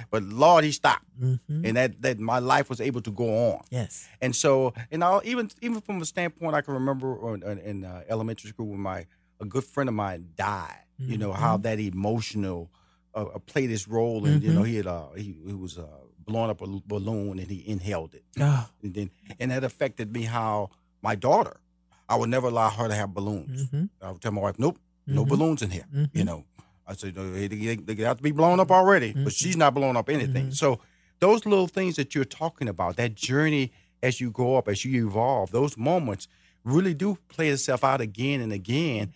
but 0.10 0.24
Lord, 0.24 0.64
he 0.64 0.72
stopped, 0.72 1.06
hmm 1.20 1.36
and 1.50 1.76
that 1.78 2.02
that 2.02 2.20
my 2.20 2.40
life 2.40 2.70
was 2.70 2.80
able 2.82 3.02
to 3.02 3.12
go 3.12 3.28
on. 3.54 3.62
Yes. 3.70 4.08
And 4.22 4.36
so, 4.36 4.74
and 4.92 5.04
I'll, 5.04 5.22
even 5.26 5.50
even 5.62 5.82
from 5.82 6.02
a 6.02 6.06
standpoint, 6.06 6.56
I 6.56 6.62
can 6.62 6.74
remember 6.76 7.34
in, 7.36 7.58
in 7.60 7.84
uh, 7.86 8.04
elementary 8.08 8.50
school 8.50 8.68
when 8.68 8.80
my 8.80 9.06
a 9.40 9.46
good 9.46 9.64
friend 9.64 9.88
of 9.90 9.96
mine 9.96 10.30
died. 10.36 10.78
You 11.00 11.18
know 11.18 11.34
how 11.34 11.56
Mm-hmm. 11.58 11.64
that 11.64 11.80
emotional 11.80 12.70
uh, 13.14 13.26
played 13.46 13.70
its 13.72 13.88
role, 13.88 14.26
and 14.26 14.42
you 14.44 14.54
know 14.54 14.64
he 14.64 14.76
had 14.76 14.88
uh, 14.88 15.10
he, 15.16 15.36
he 15.46 15.54
was 15.54 15.78
uh, 15.78 15.86
blowing 16.26 16.50
up 16.50 16.62
a 16.62 16.68
balloon 16.86 17.40
and 17.40 17.50
he 17.50 17.68
inhaled 17.68 18.14
it, 18.14 18.24
Oh, 18.40 18.70
and 18.84 18.94
then 18.94 19.10
and 19.40 19.52
that 19.52 19.64
affected 19.64 20.14
me. 20.14 20.24
How 20.24 20.70
my 21.02 21.16
daughter, 21.16 21.60
I 22.08 22.16
would 22.16 22.30
never 22.30 22.48
allow 22.48 22.70
her 22.70 22.88
to 22.88 22.96
have 22.96 23.14
balloons. 23.14 23.70
mhm, 23.70 23.90
I 24.02 24.12
would 24.12 24.22
tell 24.22 24.32
my 24.32 24.42
wife, 24.42 24.58
nope, 24.60 24.78
no 25.08 25.26
Mhm. 25.26 25.30
balloons 25.30 25.62
in 25.62 25.72
here. 25.72 25.86
You 26.14 26.24
Mhm. 26.24 26.26
know, 26.26 26.46
I 26.88 26.94
said 26.96 27.16
"No, 27.16 27.32
they, 27.32 27.48
they, 27.48 27.76
they 27.76 28.04
have 28.04 28.18
to 28.18 28.24
be 28.24 28.32
blown 28.32 28.60
up 28.60 28.72
already, 28.72 29.14
but 29.14 29.34
Mhm. 29.34 29.38
she's 29.38 29.58
not 29.58 29.74
blowing 29.74 29.98
up 29.98 30.10
anything. 30.10 30.52
So 30.52 30.80
those 31.20 31.46
little 31.46 31.68
things 31.68 31.96
that 31.98 32.16
you're 32.16 32.26
talking 32.26 32.68
about, 32.68 32.96
that 32.98 33.16
journey 33.16 33.72
as 34.04 34.20
you 34.20 34.32
go 34.32 34.56
up, 34.58 34.68
as 34.68 34.84
you 34.84 35.08
evolve, 35.08 35.52
those 35.52 35.78
moments 35.78 36.28
really 36.64 36.94
do 36.94 37.18
play 37.28 37.50
itself 37.50 37.84
out 37.84 38.02
again 38.02 38.42
and 38.42 38.52
again, 38.54 39.14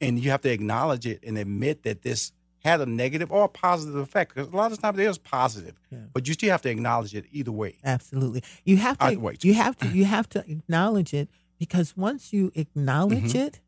and 0.00 0.18
you 0.18 0.30
have 0.30 0.40
to 0.42 0.50
acknowledge 0.50 1.06
it 1.06 1.20
and 1.24 1.38
admit 1.38 1.82
that 1.84 2.02
this 2.02 2.32
had 2.64 2.80
a 2.80 2.86
negative 2.86 3.30
or 3.30 3.44
a 3.44 3.48
positive 3.48 3.94
effect. 3.96 4.34
Because 4.34 4.50
a 4.52 4.56
lot 4.56 4.72
of 4.72 4.80
times 4.80 4.98
it 4.98 5.06
is 5.06 5.18
positive, 5.18 5.74
Yeah. 5.90 5.98
but 6.12 6.26
you 6.26 6.34
still 6.34 6.50
have 6.50 6.62
to 6.62 6.70
acknowledge 6.70 7.14
it 7.14 7.26
either 7.30 7.52
way. 7.52 7.76
absolutely. 7.84 8.42
You 8.64 8.78
have 8.78 8.98
to. 8.98 9.04
I'd. 9.04 9.44
You 9.44 9.54
have 9.54 9.76
to. 9.78 9.88
You 9.88 10.04
have 10.06 10.28
to 10.30 10.38
acknowledge 10.50 11.12
it 11.14 11.28
because 11.58 11.96
once 11.96 12.32
you 12.32 12.50
acknowledge 12.54 13.32
Mhm. 13.34 13.46
it, 13.46 13.60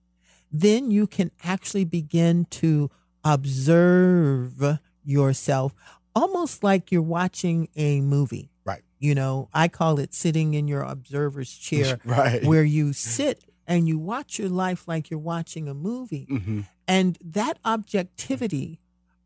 then 0.50 0.90
you 0.90 1.06
can 1.06 1.30
actually 1.44 1.84
begin 1.84 2.46
to 2.50 2.90
observe 3.24 4.78
yourself, 5.04 5.74
almost 6.14 6.62
like 6.64 6.90
you're 6.90 7.02
watching 7.02 7.68
a 7.76 8.00
movie. 8.00 8.50
Right. 8.64 8.82
You 8.98 9.14
know, 9.14 9.48
I 9.52 9.68
call 9.68 9.98
it 9.98 10.14
sitting 10.14 10.54
in 10.54 10.68
your 10.68 10.82
observer's 10.82 11.52
chair, 11.68 11.98
right. 12.04 12.44
where 12.44 12.64
you 12.64 12.92
sit 12.92 13.44
and 13.66 13.88
you 13.88 13.98
watch 13.98 14.38
your 14.38 14.48
life 14.48 14.86
like 14.86 15.10
you're 15.10 15.18
watching 15.20 15.68
a 15.68 15.74
movie. 15.74 16.26
hmm 16.28 16.60
And 16.88 17.18
that 17.24 17.58
objectivity 17.64 18.78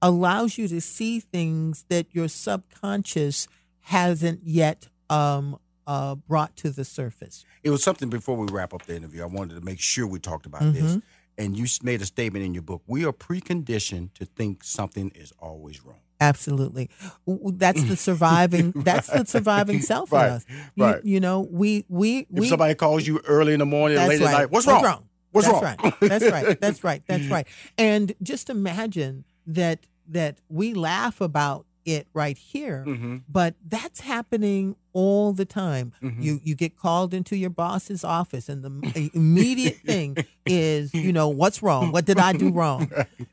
allows 0.02 0.56
you 0.58 0.68
to 0.68 0.80
see 0.80 1.20
things 1.20 1.84
that 1.88 2.06
your 2.12 2.28
subconscious 2.28 3.48
hasn't 3.80 4.40
yet 4.44 4.88
um, 5.08 5.58
uh, 5.86 6.14
brought 6.14 6.56
to 6.56 6.70
the 6.70 6.84
surface. 6.84 7.44
It 7.62 7.70
was 7.70 7.82
something 7.82 8.08
before 8.08 8.36
we 8.36 8.46
wrap 8.52 8.72
up 8.72 8.86
the 8.86 8.96
interview. 8.96 9.22
I 9.22 9.26
wanted 9.26 9.54
to 9.56 9.60
make 9.60 9.80
sure 9.80 10.06
we 10.06 10.18
talked 10.18 10.46
about 10.46 10.72
this. 10.72 10.96
Mhm. 10.96 11.02
And 11.38 11.56
you 11.56 11.66
made 11.82 12.02
a 12.02 12.06
statement 12.06 12.44
in 12.44 12.52
your 12.52 12.62
book. 12.62 12.82
We 12.86 13.04
are 13.06 13.12
preconditioned 13.12 14.12
to 14.14 14.26
think 14.26 14.62
something 14.62 15.10
is 15.14 15.32
always 15.38 15.82
wrong. 15.84 16.00
Absolutely, 16.20 16.90
that's 17.26 17.82
the 17.84 17.96
surviving. 18.08 18.72
That's 18.76 19.08
the 19.08 19.24
surviving 19.24 19.80
self 19.80 20.12
Right. 20.12 20.26
in 20.26 20.32
us. 20.34 20.44
You, 20.74 20.84
Right. 20.84 21.04
you 21.04 21.18
know, 21.18 21.40
we 21.50 21.86
we 21.88 22.18
If 22.20 22.26
we. 22.30 22.48
somebody 22.48 22.74
calls 22.74 23.06
you 23.06 23.20
early 23.26 23.54
in 23.54 23.58
the 23.60 23.64
morning, 23.66 23.96
that's 23.96 24.10
late 24.10 24.20
right. 24.20 24.34
at 24.34 24.38
night, 24.38 24.50
what's, 24.50 24.66
wrong? 24.66 25.08
What's 25.32 25.46
that's 25.48 25.62
wrong? 25.62 25.76
Right. 25.82 25.94
That's 26.00 26.24
right. 26.30 26.60
That's 26.60 26.84
right. 26.84 27.02
That's 27.06 27.26
right. 27.28 27.46
And 27.78 28.12
just 28.22 28.50
imagine 28.50 29.24
that 29.54 29.86
that 30.08 30.38
we 30.48 30.74
laugh 30.74 31.20
about 31.20 31.66
it 31.84 32.06
right 32.12 32.36
here, 32.36 32.84
hmm 32.84 33.16
but 33.28 33.54
that's 33.66 34.00
happening 34.00 34.76
all 34.92 35.32
the 35.32 35.44
time. 35.46 35.92
Mhm. 36.02 36.22
You 36.22 36.40
you 36.42 36.54
get 36.54 36.76
called 36.76 37.14
into 37.14 37.36
your 37.36 37.50
boss's 37.50 38.02
office, 38.04 38.48
and 38.48 38.62
the 38.64 39.10
immediate 39.14 39.78
thing 39.92 40.16
is, 40.46 40.92
you 40.94 41.12
know, 41.12 41.28
what's 41.28 41.62
wrong? 41.62 41.90
What 41.92 42.04
did 42.06 42.18
I 42.18 42.32
do 42.32 42.50
wrong? 42.60 42.90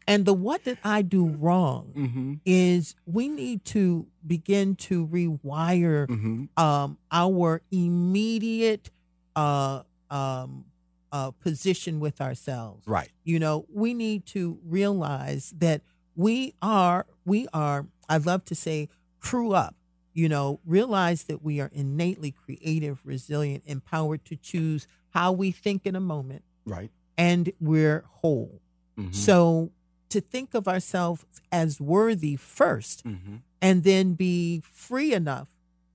And 0.07 0.25
the 0.25 0.33
what 0.33 0.63
did 0.63 0.77
I 0.83 1.01
do 1.01 1.25
wrong 1.27 1.91
hmm 1.93 2.33
is 2.45 2.95
we 3.05 3.27
need 3.27 3.65
to 3.65 4.07
begin 4.25 4.75
to 4.89 5.05
rewire 5.07 6.07
hmm 6.07 6.45
um, 6.55 6.97
our 7.11 7.61
immediate 7.71 8.89
uh, 9.35 9.81
um, 10.09 10.65
uh, 11.11 11.31
position 11.31 11.99
with 11.99 12.21
ourselves 12.21 12.85
Right. 12.87 13.11
you 13.23 13.39
know 13.39 13.65
we 13.73 13.93
need 13.93 14.25
to 14.27 14.59
realize 14.65 15.53
that 15.57 15.81
we 16.17 16.53
are 16.61 17.05
we 17.25 17.47
are 17.53 17.85
i 18.09 18.17
love 18.17 18.43
to 18.43 18.55
say 18.55 18.89
crew 19.19 19.53
up 19.53 19.75
you 20.13 20.27
know 20.27 20.59
realize 20.65 21.23
that 21.29 21.41
we 21.43 21.61
are 21.61 21.69
innately 21.73 22.31
creative 22.31 22.99
resilient 23.05 23.63
empowered 23.65 24.25
to 24.25 24.35
choose 24.35 24.87
how 25.11 25.31
we 25.31 25.51
think 25.51 25.85
in 25.85 25.95
a 25.95 25.99
moment 26.01 26.43
Right. 26.65 26.91
and 27.17 27.51
we're 27.61 28.03
whole. 28.21 28.59
Hmm 28.97 29.11
so 29.11 29.71
to 30.09 30.19
think 30.21 30.53
of 30.53 30.67
ourselves 30.67 31.23
as 31.51 31.79
worthy 31.79 32.35
first 32.35 33.01
hmm 33.03 33.37
and 33.61 33.83
then 33.83 34.13
be 34.13 34.61
free 34.85 35.13
enough 35.13 35.47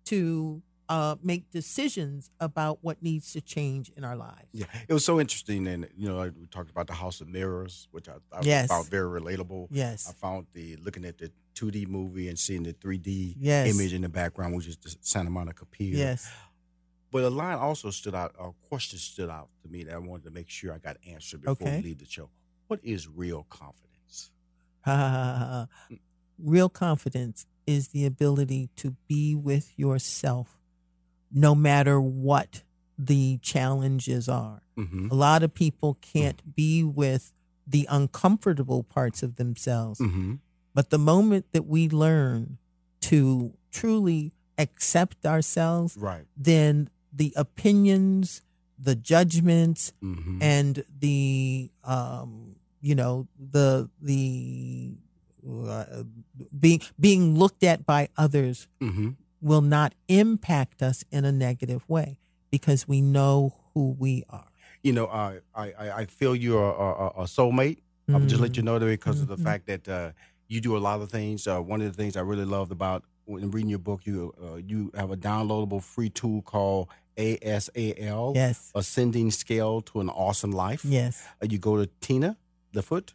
to 0.05 0.63
uh, 0.95 1.17
make 1.23 1.51
decisions 1.51 2.31
about 2.39 2.77
what 2.83 2.97
needs 3.03 3.33
to 3.33 3.41
change 3.41 3.87
in 3.97 4.03
our 4.05 4.17
lives 4.17 4.49
Yeah, 4.53 4.67
it 4.89 4.93
was 4.93 5.05
so 5.05 5.15
interesting, 5.25 5.67
and 5.67 5.89
you 5.97 6.07
know, 6.09 6.21
we 6.41 6.47
talked 6.57 6.71
about 6.71 6.87
the 6.87 6.93
House 7.05 7.21
of 7.23 7.29
Mirrors, 7.29 7.89
which 7.95 8.09
I, 8.09 8.17
I 8.39 8.41
Yes. 8.43 8.69
found 8.69 8.87
very 8.97 9.09
relatable. 9.21 9.69
yes 9.71 10.07
I 10.09 10.13
found 10.13 10.47
the 10.53 10.77
looking 10.85 11.05
at 11.11 11.17
the 11.19 11.29
2D 11.55 11.87
movie 11.89 12.29
and 12.31 12.39
seeing 12.39 12.63
the 12.65 12.75
3D 12.75 13.37
Yes. 13.39 13.69
image 13.75 13.93
in 13.95 14.03
the 14.03 14.09
background, 14.21 14.55
which 14.57 14.69
is 14.73 14.77
the 14.77 14.95
Santa 15.01 15.31
Monica 15.31 15.65
Pier. 15.75 15.97
yes 16.07 16.21
But 17.11 17.23
a 17.25 17.31
line 17.31 17.59
also 17.69 17.91
stood 17.91 18.15
out, 18.15 18.31
a 18.39 18.51
question 18.69 18.99
stood 18.99 19.31
out 19.31 19.49
to 19.63 19.69
me 19.73 19.85
that 19.85 19.95
I 19.95 19.99
wanted 19.99 20.25
to 20.25 20.31
make 20.39 20.49
sure 20.59 20.69
I 20.75 20.79
got 20.89 20.97
answered 21.15 21.41
before 21.43 21.69
Okay. 21.69 21.77
we 21.79 21.83
leave 21.89 21.99
the 22.05 22.07
show. 22.17 22.29
What 22.69 22.81
is 22.83 23.01
real 23.09 23.43
confidence? 23.61 24.31
real 26.39 26.69
confidence 26.69 27.47
is 27.67 27.89
the 27.89 28.05
ability 28.07 28.69
to 28.77 28.97
be 29.09 29.35
with 29.35 29.73
yourself 29.79 30.59
no 31.33 31.55
matter 31.55 32.01
what 32.01 32.63
the 32.99 33.39
challenges 33.43 34.29
are. 34.29 34.63
Mm-hmm. 34.77 35.09
A 35.11 35.15
lot 35.15 35.43
of 35.43 35.53
people 35.55 35.99
can't 36.01 36.55
be 36.55 36.85
with 36.85 37.33
the 37.67 37.87
uncomfortable 37.91 38.83
parts 38.83 39.23
of 39.23 39.37
themselves. 39.37 39.99
Mm-hmm. 40.01 40.35
But 40.75 40.91
the 40.91 40.99
moment 40.99 41.47
that 41.53 41.67
we 41.67 41.89
learn 41.89 42.59
to 43.03 43.55
truly 43.71 44.33
accept 44.59 45.25
ourselves, 45.27 45.97
Right. 45.97 46.25
then 46.37 46.89
the 47.13 47.33
opinions, 47.37 48.43
the 48.79 48.95
judgments, 48.95 49.93
Mm-hmm. 50.03 50.43
and 50.43 50.85
the 50.99 51.71
um, 51.85 52.57
you 52.81 52.95
know 52.95 53.27
the 53.39 53.89
the 54.01 54.97
uh, 55.49 56.03
being 56.59 56.81
being 56.99 57.37
looked 57.39 57.63
at 57.65 57.85
by 57.87 58.09
others 58.17 58.69
mm-hmm. 58.81 59.11
Will 59.43 59.61
not 59.61 59.95
impact 60.09 60.83
us 60.83 61.05
in 61.11 61.25
a 61.25 61.33
negative 61.33 61.83
way 61.89 62.19
because 62.51 62.87
we 62.87 63.01
know 63.01 63.55
who 63.75 63.85
we 63.99 64.23
are. 64.31 64.47
You 64.85 64.93
know, 64.93 65.07
I 65.09 65.41
I 65.55 65.91
I 66.03 66.05
feel 66.07 66.35
you're 66.37 66.63
a, 66.63 66.91
a, 67.07 67.09
a 67.23 67.25
soulmate. 67.25 67.79
I'll 68.09 68.21
just 68.21 68.41
let 68.41 68.57
you 68.57 68.63
know 68.63 68.79
that 68.79 68.87
because 68.87 69.21
of 69.21 69.29
the 69.29 69.37
Mhm. 69.37 69.43
fact 69.49 69.67
that 69.67 69.89
uh, 69.89 70.13
you 70.49 70.61
do 70.61 70.77
a 70.77 70.83
lot 70.89 71.01
of 71.01 71.11
things. 71.11 71.47
Uh, 71.47 71.61
one 71.61 71.81
of 71.83 71.89
the 71.91 71.97
things 72.03 72.17
I 72.17 72.21
really 72.21 72.45
loved 72.57 72.71
about 72.73 73.03
when 73.25 73.51
reading 73.51 73.71
your 73.71 73.79
book, 73.91 74.01
you 74.07 74.33
uh, 74.45 74.57
you 74.71 74.91
have 74.95 75.11
a 75.11 75.17
downloadable 75.17 75.83
free 75.83 76.11
tool 76.11 76.43
called 76.43 76.89
ASAL, 77.17 78.35
Yes. 78.35 78.71
Ascending 78.75 79.31
Scale 79.31 79.81
to 79.83 80.01
an 80.01 80.09
Awesome 80.09 80.53
Life. 80.53 80.85
Yes. 80.85 81.25
Uh, 81.43 81.47
you 81.51 81.59
go 81.59 81.77
to 81.77 81.89
Tina 82.01 82.37
Lifford 82.75 83.13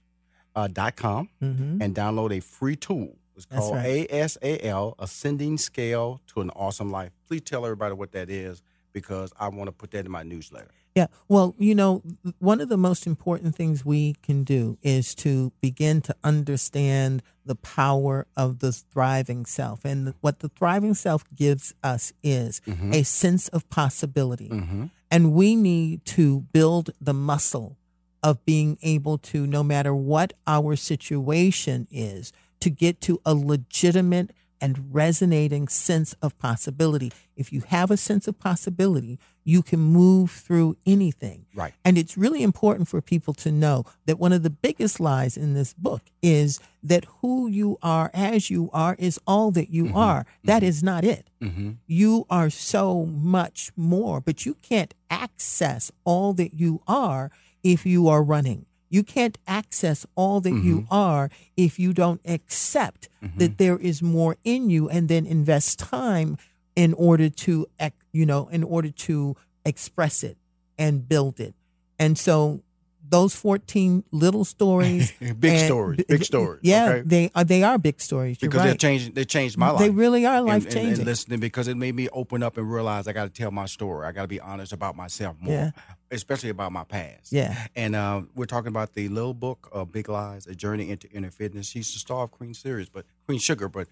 uh, 0.55 0.67
dot 0.67 0.95
com 0.95 1.29
hmm 1.39 1.81
and 1.81 1.95
download 1.95 2.31
a 2.35 2.39
free 2.41 2.75
tool. 2.75 3.15
It's 3.37 3.45
called 3.45 3.75
right. 3.75 4.09
ASAL, 4.09 4.95
Ascending 4.99 5.57
Scale 5.59 6.19
to 6.33 6.41
an 6.41 6.49
Awesome 6.51 6.91
Life. 6.91 7.11
Please 7.27 7.41
tell 7.41 7.65
everybody 7.65 7.93
what 7.93 8.11
that 8.13 8.29
is 8.29 8.61
because 8.93 9.31
I 9.39 9.47
want 9.49 9.67
to 9.67 9.71
put 9.71 9.91
that 9.91 10.05
in 10.05 10.11
my 10.11 10.23
newsletter. 10.23 10.71
Yeah. 10.95 11.05
Well, 11.27 11.53
you 11.59 11.75
know, 11.75 12.01
one 12.39 12.59
of 12.59 12.69
the 12.69 12.77
most 12.77 13.05
important 13.05 13.53
things 13.55 13.85
we 13.85 14.15
can 14.23 14.43
do 14.43 14.79
is 14.81 15.13
to 15.15 15.51
begin 15.61 16.01
to 16.01 16.15
understand 16.23 17.21
the 17.45 17.53
power 17.53 18.25
of 18.35 18.57
the 18.59 18.71
thriving 18.71 19.45
self. 19.45 19.85
And 19.85 20.15
what 20.21 20.39
the 20.39 20.49
thriving 20.49 20.95
self 20.95 21.23
gives 21.35 21.75
us 21.83 22.13
is 22.23 22.61
Mhm. 22.65 22.95
a 22.95 23.03
sense 23.03 23.47
of 23.49 23.69
possibility. 23.69 24.49
Mm-hmm. 24.49 24.85
And 25.11 25.33
we 25.33 25.55
need 25.55 26.03
to 26.05 26.41
build 26.51 26.89
the 26.99 27.13
muscle 27.13 27.77
of 28.23 28.43
being 28.45 28.79
able 28.81 29.19
to, 29.19 29.45
no 29.45 29.61
matter 29.63 29.93
what 29.93 30.33
our 30.47 30.75
situation 30.75 31.87
is, 31.91 32.33
to 32.59 32.69
get 32.69 33.01
to 33.01 33.19
a 33.25 33.33
legitimate 33.33 34.31
and 34.59 34.93
resonating 34.93 35.67
sense 35.67 36.13
of 36.21 36.37
possibility. 36.39 37.11
If 37.35 37.53
you 37.53 37.61
have 37.67 37.91
a 37.91 37.97
sense 37.97 38.27
of 38.27 38.39
possibility, 38.39 39.19
you 39.43 39.61
can 39.61 39.79
move 39.79 40.31
through 40.31 40.77
anything. 40.85 41.45
Right. 41.53 41.73
And 41.85 41.97
it's 41.97 42.17
really 42.17 42.43
important 42.43 42.87
for 42.87 43.01
people 43.01 43.33
to 43.35 43.51
know 43.51 43.85
that 44.05 44.19
one 44.19 44.33
of 44.33 44.43
the 44.43 44.49
biggest 44.49 44.99
lies 44.99 45.37
in 45.37 45.53
this 45.53 45.73
book 45.73 46.01
is 46.21 46.59
that 46.83 47.05
who 47.21 47.47
you 47.47 47.77
are 47.81 48.09
as 48.13 48.49
you 48.49 48.69
are 48.73 48.95
is 48.97 49.19
all 49.27 49.51
that 49.51 49.69
you 49.69 49.91
are. 49.93 50.25
That 50.43 50.63
is 50.63 50.83
not 50.83 51.03
it. 51.03 51.29
Mm-hmm. 51.41 51.71
You 51.85 52.25
are 52.29 52.49
so 52.49 53.05
much 53.05 53.71
more, 53.75 54.19
but 54.21 54.45
you 54.45 54.55
can't 54.55 54.93
access 55.09 55.91
all 56.03 56.33
that 56.33 56.53
you 56.53 56.81
are 56.87 57.31
if 57.63 57.85
you 57.85 58.07
are 58.07 58.23
running. 58.23 58.65
You 58.89 59.03
can't 59.03 59.37
access 59.47 60.05
all 60.15 60.39
that 60.41 60.51
you 60.51 60.81
mm-hmm. 60.81 60.93
are 60.93 61.29
if 61.55 61.77
you 61.77 61.93
don't 61.93 62.21
accept 62.25 63.09
mm-hmm. 63.23 63.37
that 63.39 63.57
there 63.57 63.77
is 63.77 64.01
more 64.01 64.37
in 64.43 64.69
you 64.69 64.89
and 64.89 65.09
then 65.09 65.25
invest 65.25 65.79
time 65.79 66.37
in 66.75 66.93
order 66.93 67.29
to, 67.29 67.67
you 68.11 68.25
know, 68.25 68.47
in 68.49 68.63
order 68.63 68.91
to 68.91 69.35
express 69.65 70.23
it 70.23 70.37
and 70.77 71.07
build 71.09 71.39
it. 71.39 71.53
And 71.99 72.17
so 72.17 72.61
those 73.09 73.33
14 73.35 74.03
little 74.11 74.43
stories. 74.43 75.11
Big 75.19 75.45
and- 75.53 75.65
stories, 75.65 76.03
big 76.07 76.23
stories, 76.23 76.59
Yeah, 76.63 76.89
okay? 76.89 77.01
they 77.05 77.31
are, 77.33 77.43
they 77.43 77.63
are 77.63 77.77
big 77.77 78.01
stories. 78.01 78.37
Because 78.37 78.63
they 78.63 78.69
right. 78.71 78.79
changed 78.79 79.15
they 79.15 79.23
changed 79.25 79.57
my 79.57 79.69
life. 79.71 79.79
They 79.79 79.89
really 79.89 80.25
are 80.25 80.37
And- 80.37 80.45
life 80.45 80.65
and- 80.65 80.73
And, 80.75 80.85
changing. 80.87 81.05
listening 81.05 81.39
because 81.39 81.67
it 81.67 81.77
made 81.77 81.95
me 81.95 82.09
open 82.09 82.43
up 82.43 82.57
and 82.57 82.69
realize 82.71 83.07
I 83.07 83.13
got 83.13 83.23
to 83.23 83.29
tell 83.29 83.51
my 83.51 83.65
story. 83.65 84.05
I 84.07 84.11
got 84.11 84.23
to 84.23 84.27
be 84.27 84.41
honest 84.41 84.73
about 84.73 84.95
myself 84.95 85.37
more, 85.39 85.53
Yeah. 85.53 85.71
especially 86.11 86.49
about 86.49 86.71
my 86.71 86.83
past. 86.83 87.31
Yeah. 87.31 87.67
And 87.75 87.95
uh, 87.95 88.23
we're 88.35 88.45
talking 88.45 88.69
about 88.69 88.93
the 88.93 89.07
little 89.09 89.33
book 89.33 89.69
of 89.71 89.91
Big 89.91 90.09
Lies: 90.09 90.45
A 90.47 90.55
Journey 90.55 90.89
into 90.89 91.09
Inner 91.11 91.31
Fitness. 91.31 91.67
She's 91.67 91.91
the 91.93 91.99
star 91.99 92.23
of 92.23 92.31
Queen 92.31 92.53
Series, 92.53 92.89
but 92.89 93.05
Queen 93.25 93.39
Sugar. 93.39 93.69
But 93.69 93.87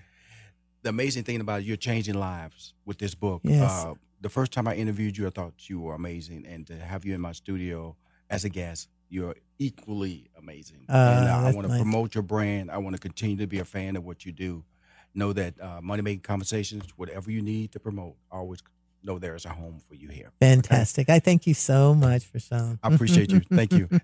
the 0.84 0.90
amazing 0.90 1.24
thing 1.24 1.40
about 1.42 1.62
it, 1.62 1.66
you're 1.66 1.78
changing 1.78 2.16
lives 2.16 2.74
with 2.86 2.98
this 3.00 3.16
book. 3.16 3.42
Yes. 3.44 3.72
Uh, 3.72 3.94
the 4.22 4.30
first 4.30 4.52
time 4.52 4.68
I 4.68 4.76
interviewed 4.76 5.18
you, 5.18 5.28
I 5.28 5.30
thought 5.30 5.54
you 5.70 5.80
were 5.80 5.94
amazing, 5.96 6.46
and 6.46 6.66
to 6.68 6.76
have 6.78 7.06
you 7.06 7.14
in 7.16 7.22
my 7.22 7.32
studio 7.32 7.96
as 8.30 8.44
a 8.44 8.50
guest, 8.50 8.90
you're 9.16 9.36
equally 9.60 10.28
amazing. 10.38 10.86
Uh, 10.90 11.16
and 11.18 11.30
uh, 11.30 11.48
I 11.48 11.54
want 11.54 11.66
to 11.68 11.70
nice. 11.70 11.82
promote 11.82 12.16
your 12.16 12.22
brand. 12.22 12.70
I 12.70 12.78
want 12.80 12.98
to 12.98 13.02
continue 13.02 13.38
to 13.38 13.48
be 13.48 13.60
a 13.60 13.66
fan 13.66 13.96
of 13.96 14.04
what 14.04 14.26
you 14.26 14.34
do. 14.34 14.66
Know 15.14 15.32
that 15.32 15.54
uh, 15.62 15.80
Money 15.82 16.02
Making 16.02 16.20
Conversations, 16.20 16.84
whatever 16.98 17.32
you 17.32 17.42
need 17.42 17.72
to 17.72 17.80
promote, 17.80 18.16
always 18.30 18.62
know 19.02 19.18
there 19.18 19.36
is 19.36 19.46
a 19.46 19.50
home 19.50 19.80
for 19.88 19.96
you 19.96 20.10
here. 20.10 20.32
Fantastic. 20.42 21.10
I 21.10 21.20
thank 21.20 21.48
you 21.48 21.54
so 21.54 21.96
much 21.96 22.26
for 22.26 22.40
Sean. 22.40 22.78
I 22.84 22.94
appreciate 22.94 23.32
you. 23.32 23.40
Thank 23.40 23.72
you. 23.72 23.88